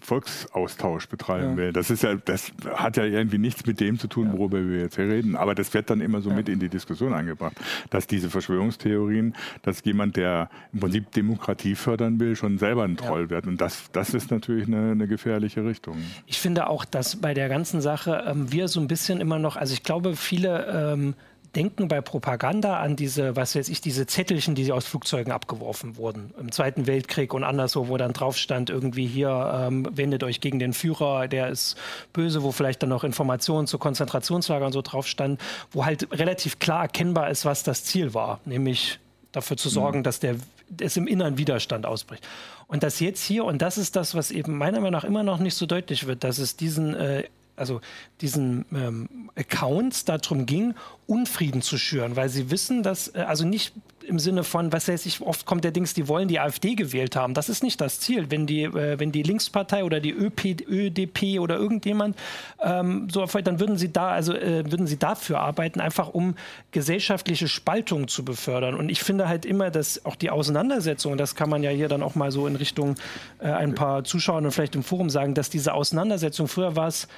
[0.00, 1.56] Volksaustausch betreiben ja.
[1.56, 1.72] will.
[1.72, 4.96] Das ist ja, das hat ja irgendwie nichts mit dem zu tun, worüber wir jetzt
[4.96, 5.36] hier reden.
[5.36, 7.54] Aber das wird dann immer so mit in die Diskussion eingebracht,
[7.90, 13.30] dass diese Verschwörungstheorien, dass jemand, der im Prinzip Demokratie fördern will, schon selber ein Troll
[13.30, 13.46] wird.
[13.46, 15.96] Und das, das ist natürlich eine, eine, gefährliche Richtung.
[16.26, 19.56] Ich finde auch, dass bei der ganzen Sache ähm, wir so ein bisschen immer noch,
[19.56, 21.14] also ich glaube, viele ähm,
[21.54, 26.34] denken bei Propaganda an diese, was weiß ich, diese Zettelchen, die aus Flugzeugen abgeworfen wurden
[26.38, 30.58] im Zweiten Weltkrieg und anderswo, wo dann drauf stand, irgendwie hier ähm, wendet euch gegen
[30.58, 31.76] den Führer, der ist
[32.12, 35.40] böse, wo vielleicht dann noch Informationen zu Konzentrationslagern so drauf stand,
[35.70, 38.98] wo halt relativ klar erkennbar ist, was das Ziel war, nämlich
[39.32, 40.04] dafür zu sorgen, mhm.
[40.04, 40.36] dass der
[40.80, 42.26] es im inneren Widerstand ausbricht.
[42.66, 45.38] Und das jetzt hier, und das ist das, was eben meiner Meinung nach immer noch
[45.38, 47.24] nicht so deutlich wird, dass es diesen äh,
[47.56, 47.80] also
[48.20, 50.74] diesen ähm, Accounts darum ging,
[51.06, 53.72] Unfrieden zu schüren, weil sie wissen, dass, äh, also nicht
[54.06, 57.16] im Sinne von, was weiß ich, oft kommt der Dings, die wollen die AfD gewählt
[57.16, 57.34] haben.
[57.34, 58.30] Das ist nicht das Ziel.
[58.30, 62.16] Wenn die, äh, wenn die Linkspartei oder die ÖP, ÖDP oder irgendjemand
[62.62, 66.34] ähm, so erfolgt, dann würden sie da, also äh, würden sie dafür arbeiten, einfach um
[66.70, 68.74] gesellschaftliche Spaltung zu befördern.
[68.74, 72.02] Und ich finde halt immer, dass auch die Auseinandersetzung, das kann man ja hier dann
[72.02, 72.94] auch mal so in Richtung
[73.38, 77.08] äh, ein paar Zuschauer und vielleicht im Forum sagen, dass diese Auseinandersetzung, früher war es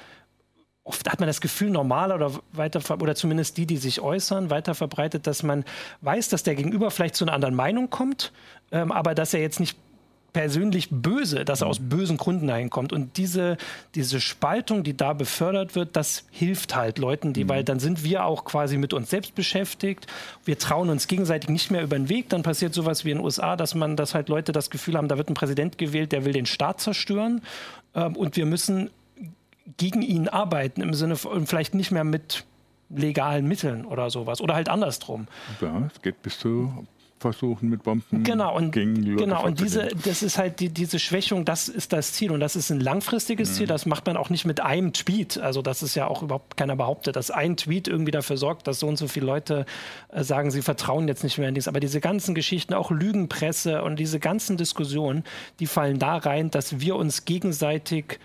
[0.87, 4.73] oft hat man das Gefühl, normal oder weiter oder zumindest die, die sich äußern, weiter
[4.73, 5.65] verbreitet, dass man
[6.01, 8.31] weiß, dass der Gegenüber vielleicht zu einer anderen Meinung kommt,
[8.71, 9.77] ähm, aber dass er jetzt nicht
[10.33, 11.89] persönlich böse, dass er aus mhm.
[11.89, 12.93] bösen Gründen dahin kommt.
[12.93, 13.57] Und diese,
[13.95, 17.49] diese Spaltung, die da befördert wird, das hilft halt Leuten, die, mhm.
[17.49, 20.05] weil dann sind wir auch quasi mit uns selbst beschäftigt.
[20.45, 22.29] Wir trauen uns gegenseitig nicht mehr über den Weg.
[22.29, 25.07] Dann passiert sowas wie in den USA, dass man, dass halt Leute das Gefühl haben,
[25.07, 27.41] da wird ein Präsident gewählt, der will den Staat zerstören.
[27.95, 28.91] Ähm, und wir müssen
[29.77, 32.45] gegen ihn arbeiten, im Sinne von vielleicht nicht mehr mit
[32.89, 34.39] legalen Mitteln oder sowas.
[34.39, 35.27] Oder halt andersrum.
[35.61, 36.87] Ja, es geht bis zu
[37.19, 41.67] versuchen mit Bomben genau und genau und diese das ist halt die, diese Schwächung das
[41.67, 43.53] ist das Ziel und das ist ein langfristiges mhm.
[43.53, 46.57] Ziel das macht man auch nicht mit einem Tweet also das ist ja auch überhaupt
[46.57, 49.65] keiner behauptet dass ein Tweet irgendwie dafür sorgt dass so und so viele Leute
[50.09, 53.83] äh, sagen sie vertrauen jetzt nicht mehr in dies aber diese ganzen Geschichten auch Lügenpresse
[53.83, 55.23] und diese ganzen Diskussionen
[55.59, 58.19] die fallen da rein dass wir uns gegenseitig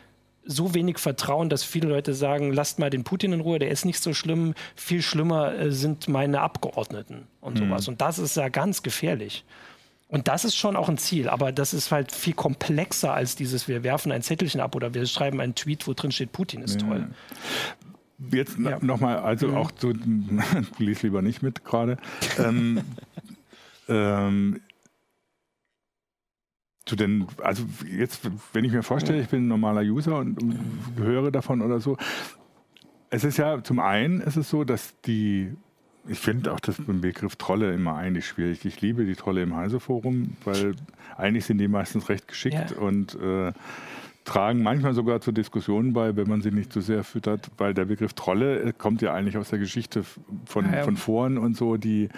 [0.44, 3.84] so wenig Vertrauen, dass viele Leute sagen, lasst mal den Putin in Ruhe, der ist
[3.84, 7.68] nicht so schlimm, viel schlimmer äh, sind meine Abgeordneten und mhm.
[7.68, 7.88] sowas.
[7.88, 9.44] Und das ist ja ganz gefährlich.
[10.08, 13.66] Und das ist schon auch ein Ziel, aber das ist halt viel komplexer als dieses,
[13.66, 16.82] wir werfen ein Zettelchen ab oder wir schreiben einen Tweet, wo drin steht, Putin ist
[16.82, 16.88] ja.
[16.88, 17.08] toll.
[18.30, 18.78] Jetzt ja.
[18.82, 19.56] nochmal, also mhm.
[19.56, 19.92] auch so,
[20.78, 21.96] lies lieber nicht mit gerade.
[22.38, 22.82] ähm,
[23.88, 24.60] ähm,
[26.84, 30.58] zu den, also jetzt, wenn ich mir vorstelle, ich bin ein normaler User und, und
[30.96, 31.96] höre davon oder so,
[33.10, 35.52] es ist ja zum einen ist es so, dass die,
[36.08, 38.64] ich finde auch das Begriff Trolle immer eigentlich schwierig.
[38.64, 40.74] Ich liebe die Trolle im Heise-Forum, weil
[41.16, 42.76] eigentlich sind die meistens recht geschickt ja.
[42.78, 43.52] und äh,
[44.24, 47.86] tragen manchmal sogar zu Diskussionen bei, wenn man sie nicht zu sehr füttert, weil der
[47.86, 50.04] Begriff Trolle äh, kommt ja eigentlich aus der Geschichte
[50.44, 50.82] von, ja, ja.
[50.84, 52.08] von Foren und so, die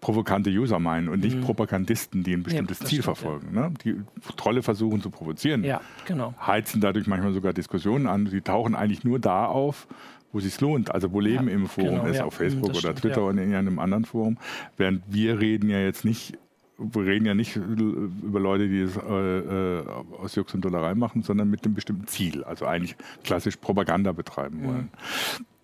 [0.00, 1.42] provokante User meinen und nicht mhm.
[1.42, 3.52] Propagandisten, die ein bestimmtes ja, Ziel stimmt, verfolgen.
[3.52, 3.72] Ne?
[3.84, 3.96] Die
[4.36, 6.34] Trolle versuchen zu provozieren, ja, genau.
[6.40, 8.26] heizen dadurch manchmal sogar Diskussionen an.
[8.26, 9.88] Die tauchen eigentlich nur da auf,
[10.32, 13.00] wo es sich lohnt, also wo Leben im Forum genau, ist, auf Facebook oder stimmt,
[13.00, 14.38] Twitter oder in einem anderen Forum.
[14.76, 16.38] Während wir reden ja jetzt nicht
[16.78, 19.84] wir reden ja nicht über Leute, die es äh, äh,
[20.18, 24.64] aus Jux und Dollerei machen, sondern mit einem bestimmten Ziel, also eigentlich klassisch Propaganda betreiben
[24.64, 24.90] wollen.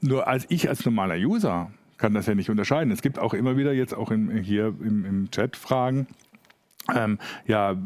[0.03, 0.09] Mhm.
[0.09, 2.93] Nur als ich als normaler User kann das ja nicht unterscheiden.
[2.93, 6.09] Es gibt auch immer wieder jetzt auch im, hier im, im Chat Fragen,
[6.95, 7.77] ähm, ja,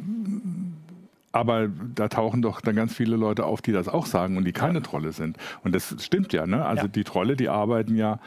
[1.31, 4.53] aber da tauchen doch dann ganz viele Leute auf, die das auch sagen und die
[4.53, 5.37] keine Trolle sind.
[5.63, 6.65] Und das stimmt ja, ne?
[6.65, 6.89] Also ja.
[6.89, 8.19] die Trolle, die arbeiten ja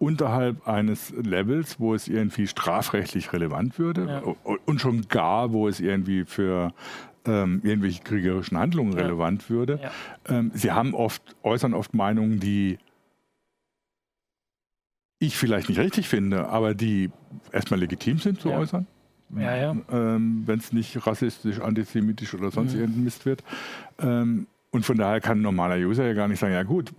[0.00, 4.54] unterhalb eines Levels, wo es irgendwie strafrechtlich relevant würde ja.
[4.64, 6.72] und schon gar, wo es irgendwie für
[7.26, 9.02] ähm, irgendwelche kriegerischen Handlungen ja.
[9.02, 9.78] relevant würde.
[9.82, 10.38] Ja.
[10.38, 12.78] Ähm, sie haben oft, äußern oft Meinungen, die
[15.18, 17.10] ich vielleicht nicht richtig finde, aber die
[17.52, 18.86] erstmal legitim sind zu äußern.
[19.92, 22.80] Ähm, Wenn es nicht rassistisch, antisemitisch oder sonst mhm.
[22.80, 23.44] irgendein Mist wird.
[24.72, 26.92] Und von daher kann ein normaler User ja gar nicht sagen, ja gut,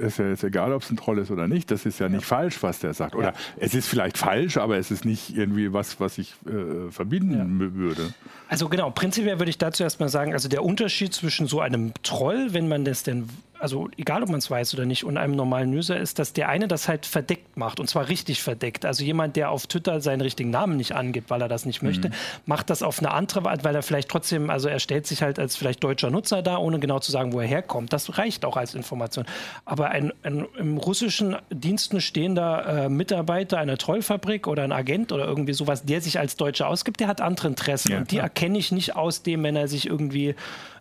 [0.00, 1.68] ist ja jetzt egal, ob es ein Troll ist oder nicht.
[1.68, 2.14] Das ist ja, ja.
[2.14, 3.16] nicht falsch, was der sagt.
[3.16, 3.34] Oder ja.
[3.56, 7.74] es ist vielleicht falsch, aber es ist nicht irgendwie was, was ich äh, verbinden ja.
[7.74, 8.14] würde.
[8.48, 12.52] Also genau, prinzipiell würde ich dazu erstmal sagen, also der Unterschied zwischen so einem Troll,
[12.52, 13.28] wenn man das denn
[13.60, 16.48] also egal ob man es weiß oder nicht, und einem normalen User ist, dass der
[16.48, 18.84] eine das halt verdeckt macht und zwar richtig verdeckt.
[18.84, 22.08] Also jemand, der auf Twitter seinen richtigen Namen nicht angibt, weil er das nicht möchte,
[22.08, 22.14] mhm.
[22.46, 25.38] macht das auf eine andere Art, weil er vielleicht trotzdem, also er stellt sich halt
[25.38, 27.92] als vielleicht deutscher Nutzer da, ohne genau zu sagen, wo er herkommt.
[27.92, 29.24] Das reicht auch als Information.
[29.64, 35.26] Aber ein, ein im russischen Diensten stehender äh, Mitarbeiter einer Trollfabrik oder ein Agent oder
[35.26, 38.58] irgendwie sowas, der sich als Deutscher ausgibt, der hat andere Interessen ja, und die erkenne
[38.58, 40.34] ich nicht aus dem, wenn er sich irgendwie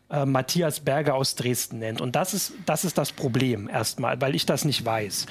[0.10, 2.00] äh, Matthias Berger aus Dresden nennt.
[2.00, 5.26] Und das ist, das ist das Problem erstmal, weil ich das nicht weiß.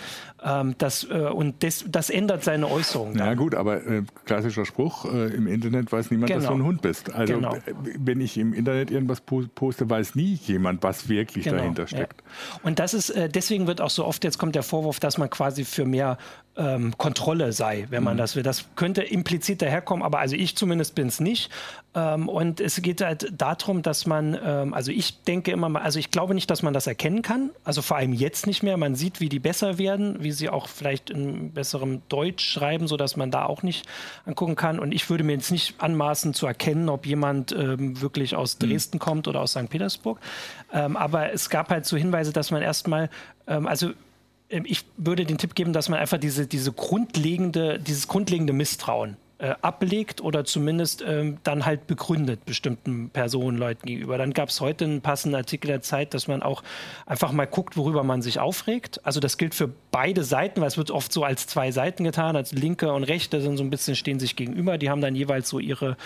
[0.44, 3.16] Ähm, das, äh, und das, das ändert seine Äußerung.
[3.16, 6.40] Ja gut, aber äh, klassischer Spruch, äh, im Internet weiß niemand, genau.
[6.40, 7.10] dass du ein Hund bist.
[7.12, 7.54] Also genau.
[7.54, 7.60] Äh,
[7.98, 11.56] wenn ich im Internet irgendwas poste, weiß nie jemand, was wirklich genau.
[11.56, 12.20] dahinter steckt.
[12.20, 12.60] Ja.
[12.62, 15.30] Und das ist, äh, deswegen wird auch so oft, jetzt kommt der Vorwurf, dass man
[15.30, 16.18] quasi für mehr
[16.58, 18.18] ähm, Kontrolle sei, wenn man mhm.
[18.18, 18.42] das will.
[18.42, 21.50] Das könnte implizit daherkommen, aber also ich zumindest bin es nicht.
[21.94, 25.98] Ähm, und es geht halt darum, dass man Ähm, also ich denke immer mal, also
[25.98, 27.50] ich glaube nicht, dass man das erkennen kann.
[27.64, 28.76] Also vor allem jetzt nicht mehr.
[28.76, 33.16] Man sieht, wie die besser werden, wie sie auch vielleicht in besserem Deutsch schreiben, sodass
[33.16, 33.86] man da auch nicht
[34.24, 34.78] angucken kann.
[34.78, 38.68] Und ich würde mir jetzt nicht anmaßen zu erkennen, ob jemand ähm, wirklich aus mhm.
[38.68, 39.00] Dresden mhm.
[39.00, 39.68] kommt oder aus St.
[39.68, 40.20] Petersburg.
[40.72, 43.10] Ähm, aber es gab halt so Hinweise, dass man erstmal,
[43.46, 43.90] ähm, also
[44.50, 49.16] ähm, ich würde den Tipp geben, dass man einfach diese, diese grundlegende, dieses grundlegende Misstrauen
[49.38, 54.16] äh, ablegt oder zumindest ähm, dann halt begründet bestimmten Personen, Leuten gegenüber.
[54.16, 56.62] Dann gab es heute einen passenden Artikel der Zeit, dass man auch
[57.04, 59.04] einfach mal guckt, worüber man sich aufregt.
[59.04, 62.34] Also das gilt für beide Seiten, weil es wird oft so als zwei Seiten getan,
[62.34, 64.78] als linke und rechte sind so ein bisschen stehen sich gegenüber.
[64.78, 65.96] Die haben dann jeweils so ihre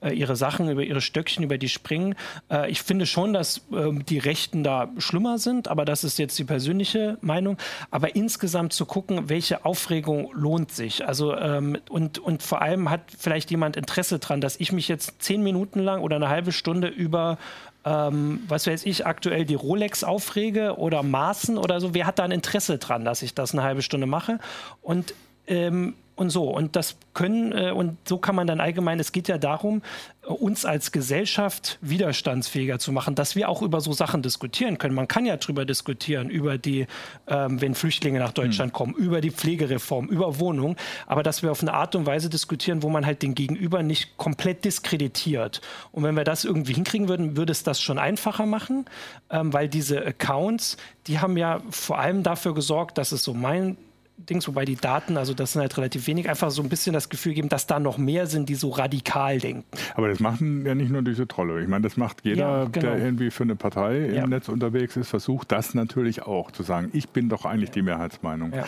[0.00, 2.14] äh, ihre Sachen, über ihre Stöckchen, über die springen.
[2.50, 6.38] Äh, ich finde schon, dass ähm, die Rechten da schlimmer sind, aber das ist jetzt
[6.38, 7.56] die persönliche Meinung.
[7.90, 11.06] Aber insgesamt zu gucken, welche Aufregung lohnt sich.
[11.06, 15.22] Also ähm, und, und vor allem hat vielleicht jemand Interesse daran, dass ich mich jetzt
[15.22, 17.38] zehn Minuten lang oder eine halbe Stunde über
[17.84, 21.94] ähm, was weiß ich, aktuell die Rolex aufrege oder Maßen oder so.
[21.94, 24.40] Wer hat da ein Interesse dran, dass ich das eine halbe Stunde mache?
[24.82, 25.14] Und
[25.48, 26.50] ähm, und so.
[26.50, 29.82] Und das können, äh, und so kann man dann allgemein, es geht ja darum,
[30.26, 34.94] uns als Gesellschaft widerstandsfähiger zu machen, dass wir auch über so Sachen diskutieren können.
[34.94, 36.86] Man kann ja darüber diskutieren, über die,
[37.28, 38.76] ähm, wenn Flüchtlinge nach Deutschland mhm.
[38.76, 42.82] kommen, über die Pflegereform, über Wohnungen, aber dass wir auf eine Art und Weise diskutieren,
[42.82, 45.60] wo man halt den Gegenüber nicht komplett diskreditiert.
[45.92, 48.84] Und wenn wir das irgendwie hinkriegen würden, würde es das schon einfacher machen,
[49.30, 53.76] ähm, weil diese Accounts, die haben ja vor allem dafür gesorgt, dass es so mein
[54.18, 57.08] Dings, wobei die Daten, also das sind halt relativ wenig, einfach so ein bisschen das
[57.08, 59.64] Gefühl geben, dass da noch mehr sind, die so radikal denken.
[59.94, 61.62] Aber das machen ja nicht nur diese Trolle.
[61.62, 62.86] Ich meine, das macht jeder, ja, genau.
[62.86, 64.26] der irgendwie für eine Partei im ja.
[64.26, 68.52] Netz unterwegs ist, versucht das natürlich auch zu sagen, ich bin doch eigentlich die Mehrheitsmeinung.
[68.52, 68.64] Ja.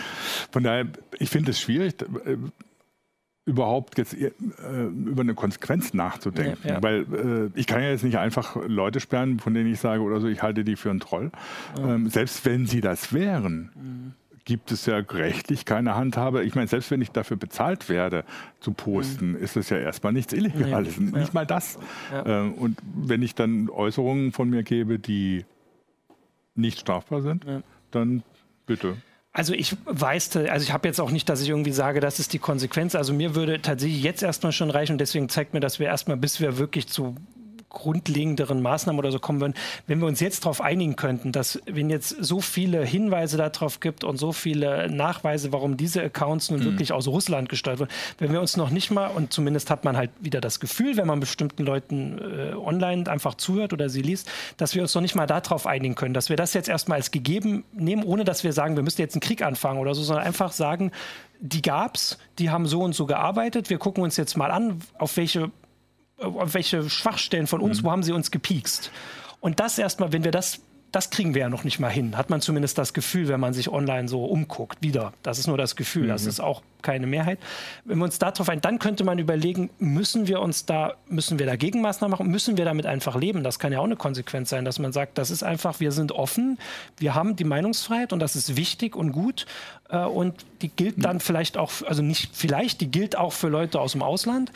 [0.52, 0.86] Von daher,
[1.18, 2.36] ich finde es schwierig, äh,
[3.44, 4.30] überhaupt jetzt äh,
[4.86, 6.58] über eine Konsequenz nachzudenken.
[6.62, 6.82] Ja, ja.
[6.82, 7.00] Weil
[7.54, 10.28] äh, ich kann ja jetzt nicht einfach Leute sperren, von denen ich sage oder so,
[10.28, 11.32] ich halte die für einen Troll.
[11.76, 11.94] Ja.
[11.94, 14.14] Ähm, selbst wenn sie das wären, mhm
[14.50, 16.42] gibt es ja rechtlich keine Handhabe.
[16.42, 18.24] Ich meine, selbst wenn ich dafür bezahlt werde
[18.58, 19.36] zu posten, mhm.
[19.36, 20.98] ist das ja erstmal nichts Illegales.
[20.98, 21.34] Nee, nicht ja.
[21.34, 21.78] mal das.
[22.10, 22.26] Ja.
[22.26, 25.44] Ähm, und wenn ich dann Äußerungen von mir gebe, die
[26.56, 27.62] nicht strafbar sind, ja.
[27.92, 28.24] dann
[28.66, 28.96] bitte.
[29.32, 32.32] Also ich weiß, also ich habe jetzt auch nicht, dass ich irgendwie sage, das ist
[32.32, 32.96] die Konsequenz.
[32.96, 36.16] Also mir würde tatsächlich jetzt erstmal schon reichen und deswegen zeigt mir, dass wir erstmal,
[36.16, 37.14] bis wir wirklich zu
[37.70, 39.54] grundlegenderen Maßnahmen oder so kommen würden,
[39.87, 44.04] wenn wir uns jetzt darauf einigen könnten, dass wenn jetzt so viele Hinweise darauf gibt
[44.04, 46.64] und so viele Nachweise, warum diese Accounts nun mhm.
[46.64, 49.96] wirklich aus Russland gesteuert wurden, wenn wir uns noch nicht mal, und zumindest hat man
[49.96, 54.30] halt wieder das Gefühl, wenn man bestimmten Leuten äh, online einfach zuhört oder sie liest,
[54.56, 57.11] dass wir uns noch nicht mal darauf einigen können, dass wir das jetzt erstmal als
[57.11, 60.26] gegeben nehmen, ohne dass wir sagen, wir müssen jetzt einen Krieg anfangen oder so, sondern
[60.26, 60.90] einfach sagen,
[61.40, 63.70] die gab's, die haben so und so gearbeitet.
[63.70, 65.50] Wir gucken uns jetzt mal an, auf welche
[66.20, 67.87] welche Schwachstellen von uns, mhm.
[67.87, 68.90] wo haben sie uns gepiekst.
[69.40, 70.61] Und das erstmal, wenn wir das,
[70.92, 73.54] das kriegen wir ja noch nicht mal hin, hat man zumindest das Gefühl, wenn man
[73.54, 75.12] sich online so umguckt, wieder.
[75.22, 76.09] Das ist nur das Gefühl, mhm.
[76.09, 77.38] das ist auch keine Mehrheit.
[77.85, 81.46] Wenn wir uns darauf ein, dann könnte man überlegen, müssen wir uns da, müssen wir
[81.46, 83.44] da Gegenmaßnahmen machen, müssen wir damit einfach leben?
[83.44, 86.12] Das kann ja auch eine Konsequenz sein, dass man sagt, das ist einfach, wir sind
[86.12, 86.59] offen,
[86.98, 89.46] wir haben die Meinungsfreiheit und das ist wichtig und gut.
[89.88, 93.80] Äh, und die gilt dann vielleicht auch, also nicht vielleicht, die gilt auch für Leute
[93.80, 94.52] aus dem Ausland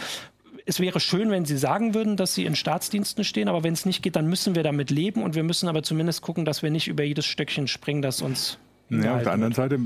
[0.67, 3.85] es wäre schön, wenn Sie sagen würden, dass Sie in Staatsdiensten stehen, aber wenn es
[3.85, 6.71] nicht geht, dann müssen wir damit leben und wir müssen aber zumindest gucken, dass wir
[6.71, 8.59] nicht über jedes Stöckchen springen, das uns.
[8.91, 9.79] Ja, auf der anderen Seite, äh,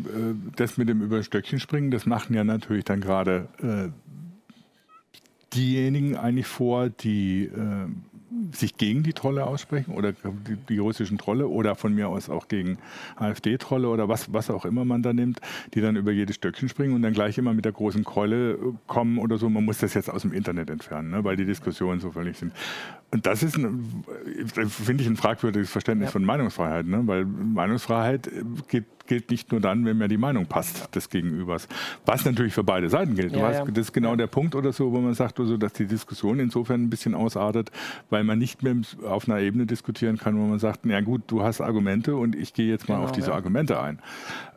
[0.57, 3.89] das mit dem über Stöckchen springen, das machen ja natürlich dann gerade äh,
[5.55, 7.87] diejenigen eigentlich vor, die äh,
[8.53, 12.49] sich gegen die Trolle aussprechen oder die, die, russischen Trolle oder von mir aus auch
[12.49, 12.79] gegen
[13.17, 15.41] AfD-Trolle oder was, was auch immer man da nimmt,
[15.75, 19.19] die dann über jedes Stöckchen springen und dann gleich immer mit der großen Keule kommen
[19.19, 19.49] oder so.
[19.49, 22.53] Man muss das jetzt aus dem Internet entfernen, ne, weil die Diskussionen so völlig sind.
[23.11, 26.13] Und das ist, finde ich, ein fragwürdiges Verständnis ja.
[26.13, 27.03] von Meinungsfreiheit, ne?
[27.07, 28.31] weil Meinungsfreiheit
[28.69, 31.67] geht, gilt nicht nur dann, wenn mir die Meinung passt des Gegenübers.
[32.07, 33.35] Was natürlich für beide Seiten gilt.
[33.35, 35.87] Ja, hast, das ist genau der Punkt oder so, wo man sagt, also, dass die
[35.87, 37.73] Diskussion insofern ein bisschen ausartet,
[38.11, 41.43] weil man nicht mehr auf einer Ebene diskutieren kann, wo man sagt, ja gut, du
[41.43, 43.35] hast Argumente und ich gehe jetzt mal genau, auf diese ja.
[43.35, 43.99] Argumente ein.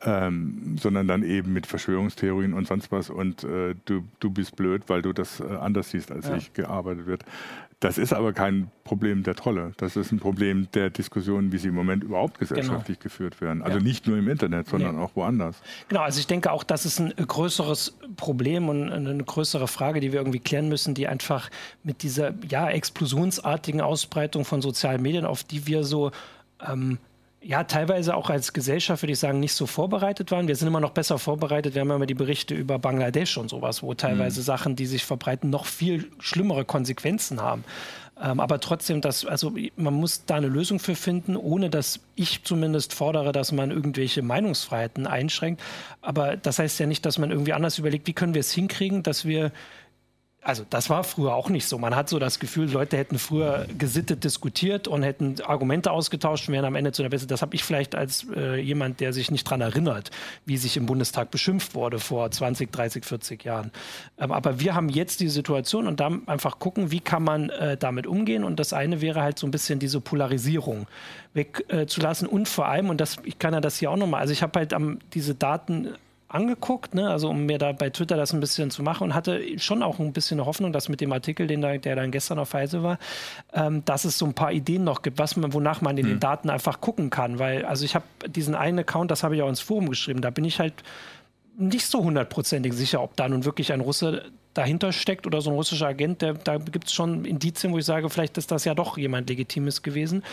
[0.04, 4.84] Ähm, sondern dann eben mit Verschwörungstheorien und sonst was und äh, du, du bist blöd,
[4.88, 7.24] weil du das äh, anders siehst, als ich gearbeitet wird.
[7.82, 9.72] Das ist aber kein Problem der Trolle.
[9.78, 13.04] Das ist ein Problem der Diskussionen, wie sie im Moment überhaupt gesellschaftlich genau.
[13.04, 13.64] geführt werden.
[13.64, 13.84] Also ja.
[13.84, 15.02] nicht nur im Internet, sondern ja.
[15.02, 15.60] auch woanders.
[15.88, 20.12] Genau, also ich denke auch, das ist ein größeres Problem und eine größere Frage, die
[20.12, 21.50] wir irgendwie klären müssen, die einfach
[21.82, 26.12] mit dieser ja, explosionsartigen Ausbreitung von sozialen Medien, auf die wir so
[26.64, 27.00] ähm,
[27.44, 30.48] ja, teilweise auch als Gesellschaft, würde ich sagen, nicht so vorbereitet waren.
[30.48, 31.74] Wir sind immer noch besser vorbereitet.
[31.74, 34.46] Wir haben immer die Berichte über Bangladesch und sowas, wo teilweise mhm.
[34.46, 37.64] Sachen, die sich verbreiten, noch viel schlimmere Konsequenzen haben.
[38.22, 42.44] Ähm, aber trotzdem, das, also man muss da eine Lösung für finden, ohne dass ich
[42.44, 45.64] zumindest fordere, dass man irgendwelche Meinungsfreiheiten einschränkt.
[46.02, 49.02] Aber das heißt ja nicht, dass man irgendwie anders überlegt, wie können wir es hinkriegen,
[49.02, 49.52] dass wir
[50.44, 51.78] also das war früher auch nicht so.
[51.78, 56.56] Man hat so das Gefühl, Leute hätten früher gesittet diskutiert und hätten Argumente ausgetauscht und
[56.56, 57.28] wären am Ende zu einer Beste.
[57.28, 60.10] Das habe ich vielleicht als äh, jemand, der sich nicht daran erinnert,
[60.46, 63.72] wie sich im Bundestag beschimpft wurde vor 20, 30, 40 Jahren.
[64.18, 67.78] Ähm, aber wir haben jetzt die Situation und da einfach gucken, wie kann man äh,
[67.78, 68.44] damit umgehen.
[68.44, 70.88] Und das eine wäre halt so ein bisschen diese Polarisierung
[71.36, 74.34] wegzulassen äh, und vor allem, und das, ich kann ja das hier auch nochmal, also
[74.34, 75.90] ich habe halt am, diese Daten
[76.34, 77.10] angeguckt, ne?
[77.10, 80.00] also um mir da bei Twitter das ein bisschen zu machen und hatte schon auch
[80.00, 82.84] ein bisschen eine Hoffnung, dass mit dem Artikel, den da, der dann gestern auf Heise
[82.84, 82.98] war,
[83.54, 86.10] ähm, dass es so ein paar Ideen noch gibt, was man, wonach man in mhm.
[86.12, 87.40] den Daten einfach gucken kann.
[87.40, 90.30] Weil, also ich habe diesen einen Account, das habe ich auch ins Forum geschrieben, da
[90.30, 90.74] bin ich halt
[91.58, 95.56] nicht so hundertprozentig sicher, ob da nun wirklich ein Russe dahinter steckt oder so ein
[95.56, 98.76] russischer Agent, der, da gibt es schon Indizien, wo ich sage, vielleicht ist das ja
[98.76, 100.24] doch jemand Legitimes gewesen.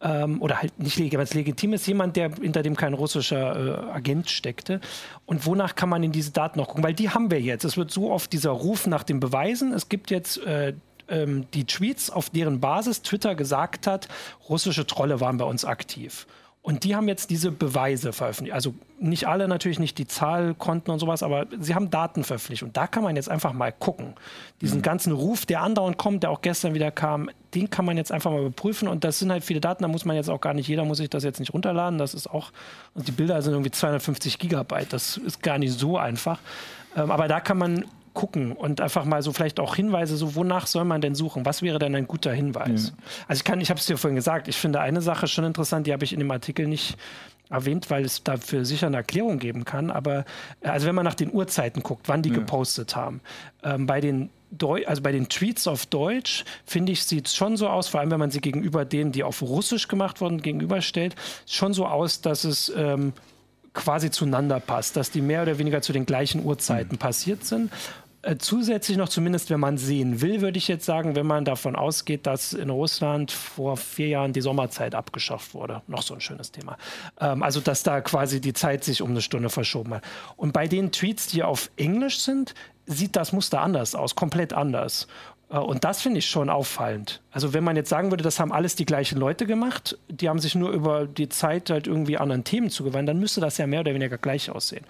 [0.00, 4.30] Ähm, oder halt nicht legitim, legitim ist jemand, der hinter dem kein russischer äh, Agent
[4.30, 4.80] steckte.
[5.26, 6.84] Und wonach kann man in diese Daten noch gucken?
[6.84, 7.64] Weil die haben wir jetzt.
[7.64, 9.72] Es wird so oft dieser Ruf nach den Beweisen.
[9.72, 10.74] Es gibt jetzt äh,
[11.08, 14.08] ähm, die Tweets, auf deren Basis Twitter gesagt hat,
[14.48, 16.26] russische Trolle waren bei uns aktiv.
[16.64, 18.54] Und die haben jetzt diese Beweise veröffentlicht.
[18.54, 22.62] Also nicht alle natürlich, nicht die Zahlkonten und sowas, aber sie haben Daten veröffentlicht.
[22.62, 24.14] Und da kann man jetzt einfach mal gucken.
[24.62, 24.82] Diesen mhm.
[24.82, 28.30] ganzen Ruf, der andauernd kommt, der auch gestern wieder kam, den kann man jetzt einfach
[28.30, 28.88] mal überprüfen.
[28.88, 30.96] Und das sind halt viele Daten, da muss man jetzt auch gar nicht, jeder muss
[30.96, 31.98] sich das jetzt nicht runterladen.
[31.98, 32.50] Das ist auch,
[32.94, 34.90] also die Bilder sind irgendwie 250 Gigabyte.
[34.90, 36.38] Das ist gar nicht so einfach.
[36.96, 40.66] Ähm, aber da kann man gucken und einfach mal so vielleicht auch Hinweise, so wonach
[40.66, 41.44] soll man denn suchen?
[41.44, 42.88] Was wäre denn ein guter Hinweis?
[42.96, 43.04] Ja.
[43.28, 45.86] Also ich kann, ich habe es dir vorhin gesagt, ich finde eine Sache schon interessant,
[45.86, 46.96] die habe ich in dem Artikel nicht
[47.50, 49.90] erwähnt, weil es dafür sicher eine Erklärung geben kann.
[49.90, 50.24] Aber
[50.60, 52.36] äh, also wenn man nach den Uhrzeiten guckt, wann die ja.
[52.36, 53.20] gepostet haben,
[53.62, 57.56] ähm, bei den Deu also bei den Tweets auf Deutsch, finde ich, sieht es schon
[57.56, 61.16] so aus, vor allem wenn man sie gegenüber denen, die auf Russisch gemacht wurden, gegenüberstellt,
[61.46, 63.12] schon so aus, dass es ähm,
[63.72, 66.98] quasi zueinander passt, dass die mehr oder weniger zu den gleichen Uhrzeiten mhm.
[66.98, 67.72] passiert sind.
[68.24, 71.76] Äh, zusätzlich noch, zumindest wenn man sehen will, würde ich jetzt sagen, wenn man davon
[71.76, 75.82] ausgeht, dass in Russland vor vier Jahren die Sommerzeit abgeschafft wurde.
[75.88, 76.78] Noch so ein schönes Thema.
[77.20, 80.04] Ähm, also, dass da quasi die Zeit sich um eine Stunde verschoben hat.
[80.36, 82.54] Und bei den Tweets, die auf Englisch sind,
[82.86, 85.06] sieht das Muster anders aus, komplett anders.
[85.50, 87.20] Äh, und das finde ich schon auffallend.
[87.30, 90.38] Also wenn man jetzt sagen würde, das haben alles die gleichen Leute gemacht, die haben
[90.38, 93.80] sich nur über die Zeit halt irgendwie anderen Themen zugewandt, dann müsste das ja mehr
[93.80, 94.86] oder weniger gleich aussehen.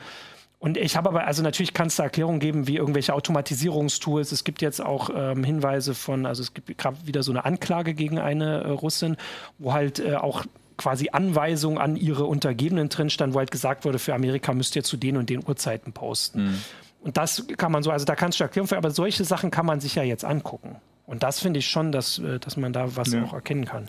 [0.65, 4.33] Und ich habe aber, also natürlich kann es da Erklärungen geben, wie irgendwelche Automatisierungstools.
[4.33, 7.93] Es gibt jetzt auch ähm, Hinweise von, also es gibt gerade wieder so eine Anklage
[7.93, 9.19] gegen eine äh, Russin,
[9.59, 10.47] wo halt äh, auch
[10.79, 14.85] quasi Anweisungen an ihre Untergebenen drin stand, wo halt gesagt wurde, für Amerika müsst ihr
[14.85, 16.45] zu den und den Uhrzeiten posten.
[16.45, 16.59] Mhm.
[17.03, 19.67] Und das kann man so, also da kannst du Erklärungen für, aber solche Sachen kann
[19.67, 20.77] man sich ja jetzt angucken.
[21.07, 23.25] Und das finde ich schon, dass, äh, dass man da was ja.
[23.25, 23.87] auch erkennen kann.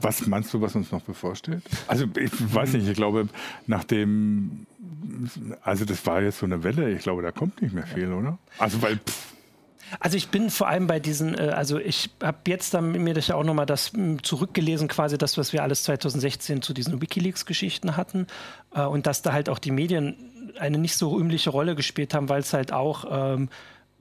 [0.00, 1.62] Was meinst du, was uns noch bevorsteht?
[1.86, 3.28] Also ich weiß nicht, ich glaube,
[3.66, 4.66] nachdem,
[5.62, 8.38] also das war jetzt so eine Welle, ich glaube, da kommt nicht mehr viel, oder?
[8.58, 8.96] Also weil...
[8.96, 9.34] Pff.
[10.00, 13.28] Also ich bin vor allem bei diesen, äh, also ich habe jetzt dann mir das
[13.28, 13.92] ja auch nochmal das
[14.22, 18.26] zurückgelesen, quasi das, was wir alles 2016 zu diesen Wikileaks-Geschichten hatten
[18.74, 22.28] äh, und dass da halt auch die Medien eine nicht so rühmliche Rolle gespielt haben,
[22.28, 23.48] weil es halt auch, ähm,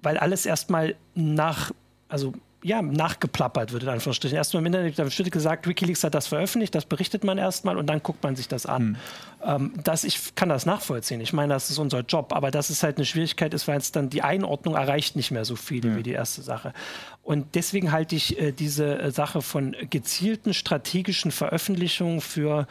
[0.02, 1.72] weil alles erstmal nach,
[2.10, 4.36] also ja, nachgeplappert wird, in Anführungsstrichen.
[4.36, 8.02] Erstmal im Internet wird gesagt, Wikileaks hat das veröffentlicht, das berichtet man erstmal und dann
[8.02, 8.82] guckt man sich das an.
[8.82, 8.98] Hm.
[9.44, 11.22] Ähm, das, ich kann das nachvollziehen.
[11.22, 13.92] Ich meine, das ist unser Job, aber dass es halt eine Schwierigkeit ist, weil es
[13.92, 15.96] dann die Einordnung erreicht nicht mehr so viel ja.
[15.96, 16.74] wie die erste Sache.
[17.22, 22.68] Und deswegen halte ich äh, diese äh, Sache von gezielten strategischen Veröffentlichungen für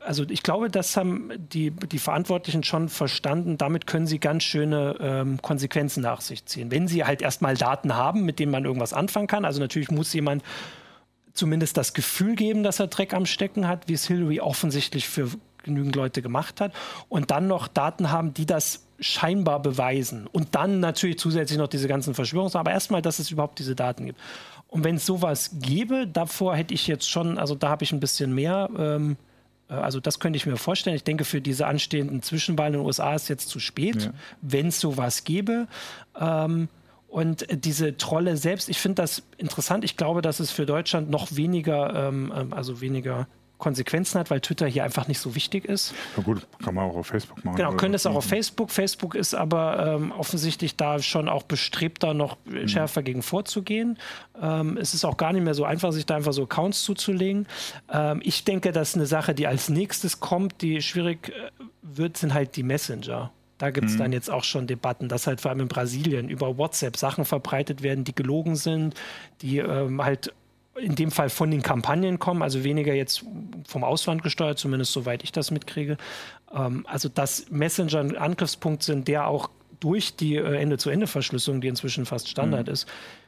[0.00, 3.58] also ich glaube, das haben die, die Verantwortlichen schon verstanden.
[3.58, 6.70] Damit können sie ganz schöne ähm, Konsequenzen nach sich ziehen.
[6.70, 9.44] Wenn sie halt erstmal Daten haben, mit denen man irgendwas anfangen kann.
[9.44, 10.42] Also natürlich muss jemand
[11.34, 15.28] zumindest das Gefühl geben, dass er Dreck am Stecken hat, wie es Hillary offensichtlich für
[15.62, 16.72] genügend Leute gemacht hat.
[17.10, 20.26] Und dann noch Daten haben, die das scheinbar beweisen.
[20.26, 22.56] Und dann natürlich zusätzlich noch diese ganzen Verschwörungs...
[22.56, 24.18] Aber erstmal, dass es überhaupt diese Daten gibt.
[24.68, 28.00] Und wenn es sowas gäbe, davor hätte ich jetzt schon, also da habe ich ein
[28.00, 28.70] bisschen mehr...
[28.78, 29.29] Ähm, äh,
[29.74, 30.96] also das könnte ich mir vorstellen.
[30.96, 34.12] Ich denke, für diese anstehenden Zwischenwahlen in den USA ist jetzt zu spät, ja.
[34.42, 35.68] wenn es sowas gäbe.
[36.18, 36.68] Ähm,
[37.08, 39.84] und diese Trolle selbst, ich finde das interessant.
[39.84, 43.26] Ich glaube, dass es für Deutschland noch weniger, ähm, ähm also weniger
[43.60, 45.94] Konsequenzen hat, weil Twitter hier einfach nicht so wichtig ist.
[46.16, 47.56] Na gut, kann man auch auf Facebook machen.
[47.56, 48.70] Genau, können es auch auf Facebook.
[48.70, 52.66] Facebook ist aber ähm, offensichtlich da schon auch bestrebt, da noch mhm.
[52.66, 53.98] schärfer gegen vorzugehen.
[54.40, 57.46] Ähm, es ist auch gar nicht mehr so einfach, sich da einfach so Accounts zuzulegen.
[57.92, 61.50] Ähm, ich denke, dass eine Sache, die als nächstes kommt, die schwierig äh,
[61.82, 63.30] wird, sind halt die Messenger.
[63.60, 63.98] Da gibt es mhm.
[63.98, 67.82] dann jetzt auch schon Debatten, dass halt vor allem in Brasilien über WhatsApp Sachen verbreitet
[67.82, 68.94] werden, die gelogen sind,
[69.42, 70.32] die ähm, halt
[70.76, 73.24] in dem Fall von den Kampagnen kommen, also weniger jetzt
[73.66, 75.96] vom Ausland gesteuert, zumindest soweit ich das mitkriege.
[76.54, 79.50] Ähm, also dass Messenger ein Angriffspunkt sind, der auch
[79.80, 82.72] durch die äh, Ende-zu-Ende-Verschlüsselung, die inzwischen fast Standard mhm.
[82.72, 82.86] ist,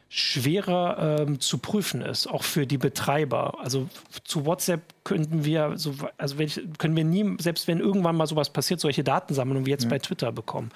[0.08, 3.58] schwerer ähm, zu prüfen ist, auch für die Betreiber.
[3.60, 3.88] Also
[4.24, 6.36] zu WhatsApp könnten wir, so, also
[6.76, 9.88] können wir nie, selbst wenn irgendwann mal sowas passiert, solche Datensammlungen wie jetzt ja.
[9.90, 10.70] bei Twitter bekommen.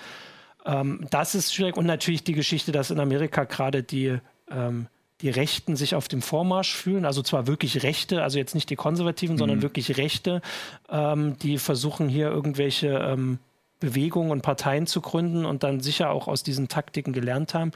[0.64, 4.18] Ähm, das ist schwierig und natürlich die Geschichte, dass in Amerika gerade die
[4.50, 4.86] ähm,
[5.22, 8.76] die Rechten sich auf dem Vormarsch fühlen, also zwar wirklich Rechte, also jetzt nicht die
[8.76, 9.38] Konservativen, mhm.
[9.38, 10.42] sondern wirklich Rechte,
[10.90, 13.38] ähm, die versuchen hier irgendwelche ähm,
[13.80, 17.72] Bewegungen und Parteien zu gründen und dann sicher auch aus diesen Taktiken gelernt haben.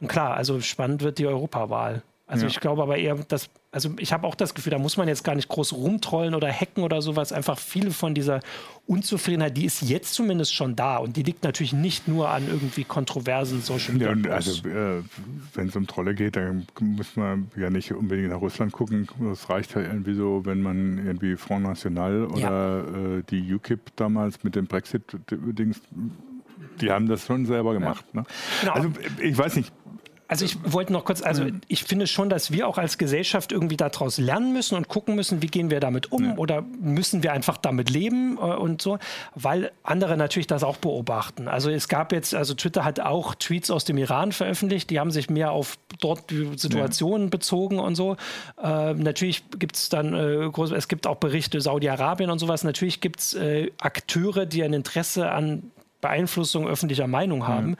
[0.00, 2.02] Und klar, also spannend wird die Europawahl.
[2.26, 2.50] Also ja.
[2.50, 5.24] ich glaube aber eher, dass, also ich habe auch das Gefühl, da muss man jetzt
[5.24, 7.32] gar nicht groß rumtrollen oder hacken oder sowas.
[7.32, 8.40] Einfach viele von dieser
[8.86, 10.96] Unzufriedenheit, die ist jetzt zumindest schon da.
[10.96, 14.14] Und die liegt natürlich nicht nur an irgendwie kontroversen Social Media.
[14.14, 15.02] Ja, also äh,
[15.52, 19.06] wenn es um Trolle geht, dann muss man ja nicht unbedingt nach Russland gucken.
[19.30, 22.80] Es reicht ja irgendwie so, wenn man irgendwie Front National oder ja.
[23.18, 25.82] äh, die UKIP damals mit dem Brexit-Dings
[26.80, 28.14] die haben das schon selber gemacht.
[28.14, 28.24] Ne?
[28.60, 28.72] Genau.
[28.72, 29.72] Also ich weiß nicht,
[30.26, 33.76] also ich wollte noch kurz, also ich finde schon, dass wir auch als Gesellschaft irgendwie
[33.76, 36.36] daraus lernen müssen und gucken müssen, wie gehen wir damit um ja.
[36.36, 38.98] oder müssen wir einfach damit leben äh, und so,
[39.34, 41.46] weil andere natürlich das auch beobachten.
[41.46, 45.10] Also es gab jetzt, also Twitter hat auch Tweets aus dem Iran veröffentlicht, die haben
[45.10, 47.30] sich mehr auf dort die Situationen ja.
[47.30, 48.16] bezogen und so.
[48.62, 52.64] Äh, natürlich gibt es dann, äh, groß, es gibt auch Berichte Saudi-Arabien und sowas.
[52.64, 55.70] Natürlich gibt es äh, Akteure, die ein Interesse an
[56.04, 57.70] Beeinflussung öffentlicher Meinung haben.
[57.70, 57.76] Mhm.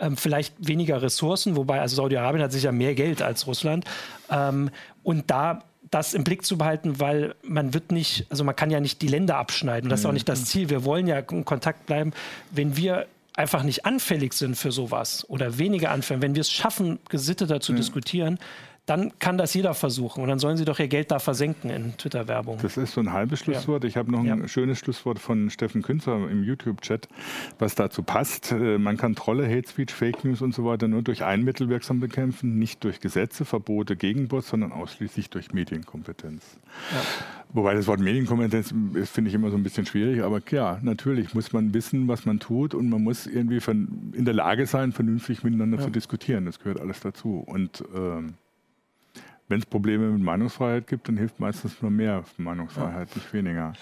[0.00, 3.84] Ähm, vielleicht weniger Ressourcen, wobei also Saudi-Arabien hat sicher mehr Geld als Russland.
[4.30, 4.70] Ähm,
[5.02, 8.80] und da das im Blick zu behalten, weil man wird nicht, also man kann ja
[8.80, 9.88] nicht die Länder abschneiden.
[9.88, 10.68] Das ist auch nicht das Ziel.
[10.68, 12.12] Wir wollen ja in Kontakt bleiben.
[12.50, 16.98] Wenn wir einfach nicht anfällig sind für sowas oder weniger anfällig, wenn wir es schaffen,
[17.08, 17.76] gesitteter zu mhm.
[17.76, 18.38] diskutieren,
[18.86, 20.22] dann kann das jeder versuchen.
[20.22, 22.58] Und dann sollen sie doch ihr Geld da versenken in Twitter-Werbung.
[22.62, 23.82] Das ist so ein halbes Schlusswort.
[23.82, 23.88] Ja.
[23.88, 24.48] Ich habe noch ein ja.
[24.48, 27.08] schönes Schlusswort von Steffen Künzer im YouTube-Chat,
[27.58, 28.52] was dazu passt.
[28.52, 31.68] Äh, man kann Trolle, Hate Speech, Fake News und so weiter nur durch ein Mittel
[31.68, 36.58] wirksam bekämpfen, nicht durch Gesetze, Verbote, Gegenbots, sondern ausschließlich durch Medienkompetenz.
[36.92, 37.02] Ja.
[37.52, 38.72] Wobei das Wort Medienkompetenz
[39.04, 42.38] finde ich immer so ein bisschen schwierig, aber ja, natürlich muss man wissen, was man
[42.38, 43.60] tut und man muss irgendwie
[44.12, 46.44] in der Lage sein, vernünftig miteinander zu diskutieren.
[46.46, 47.42] Das gehört alles dazu.
[47.46, 48.34] Und ähm,
[49.48, 53.72] wenn es Probleme mit Meinungsfreiheit gibt, dann hilft meistens nur mehr Meinungsfreiheit, nicht weniger.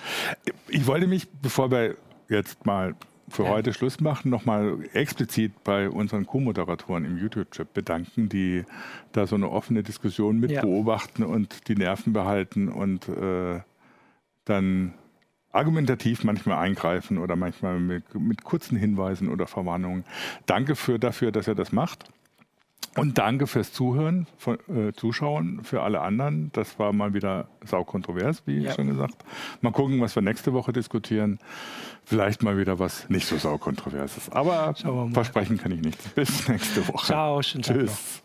[0.68, 1.96] Ich wollte mich, bevor wir
[2.28, 2.94] jetzt mal
[3.28, 8.64] für heute Schluss machen, nochmal explizit bei unseren Co-Moderatoren im YouTube-Chat bedanken, die
[9.12, 10.60] da so eine offene Diskussion mit ja.
[10.60, 13.60] beobachten und die Nerven behalten und äh,
[14.44, 14.94] dann
[15.52, 20.04] argumentativ manchmal eingreifen oder manchmal mit, mit kurzen Hinweisen oder Verwarnungen.
[20.46, 22.10] Danke für, dafür, dass ihr das macht.
[22.96, 26.50] Und danke fürs Zuhören, von, äh, Zuschauen für alle anderen.
[26.52, 28.72] Das war mal wieder saukontrovers, wie ja.
[28.72, 29.24] schon gesagt.
[29.60, 31.38] Mal gucken, was wir nächste Woche diskutieren.
[32.04, 34.30] Vielleicht mal wieder was nicht so saukontroverses.
[34.30, 34.74] Aber
[35.12, 36.08] versprechen kann ich nichts.
[36.10, 37.06] Bis nächste Woche.
[37.06, 37.90] Ciao, schönen Tag Tschüss.
[37.90, 38.24] Noch.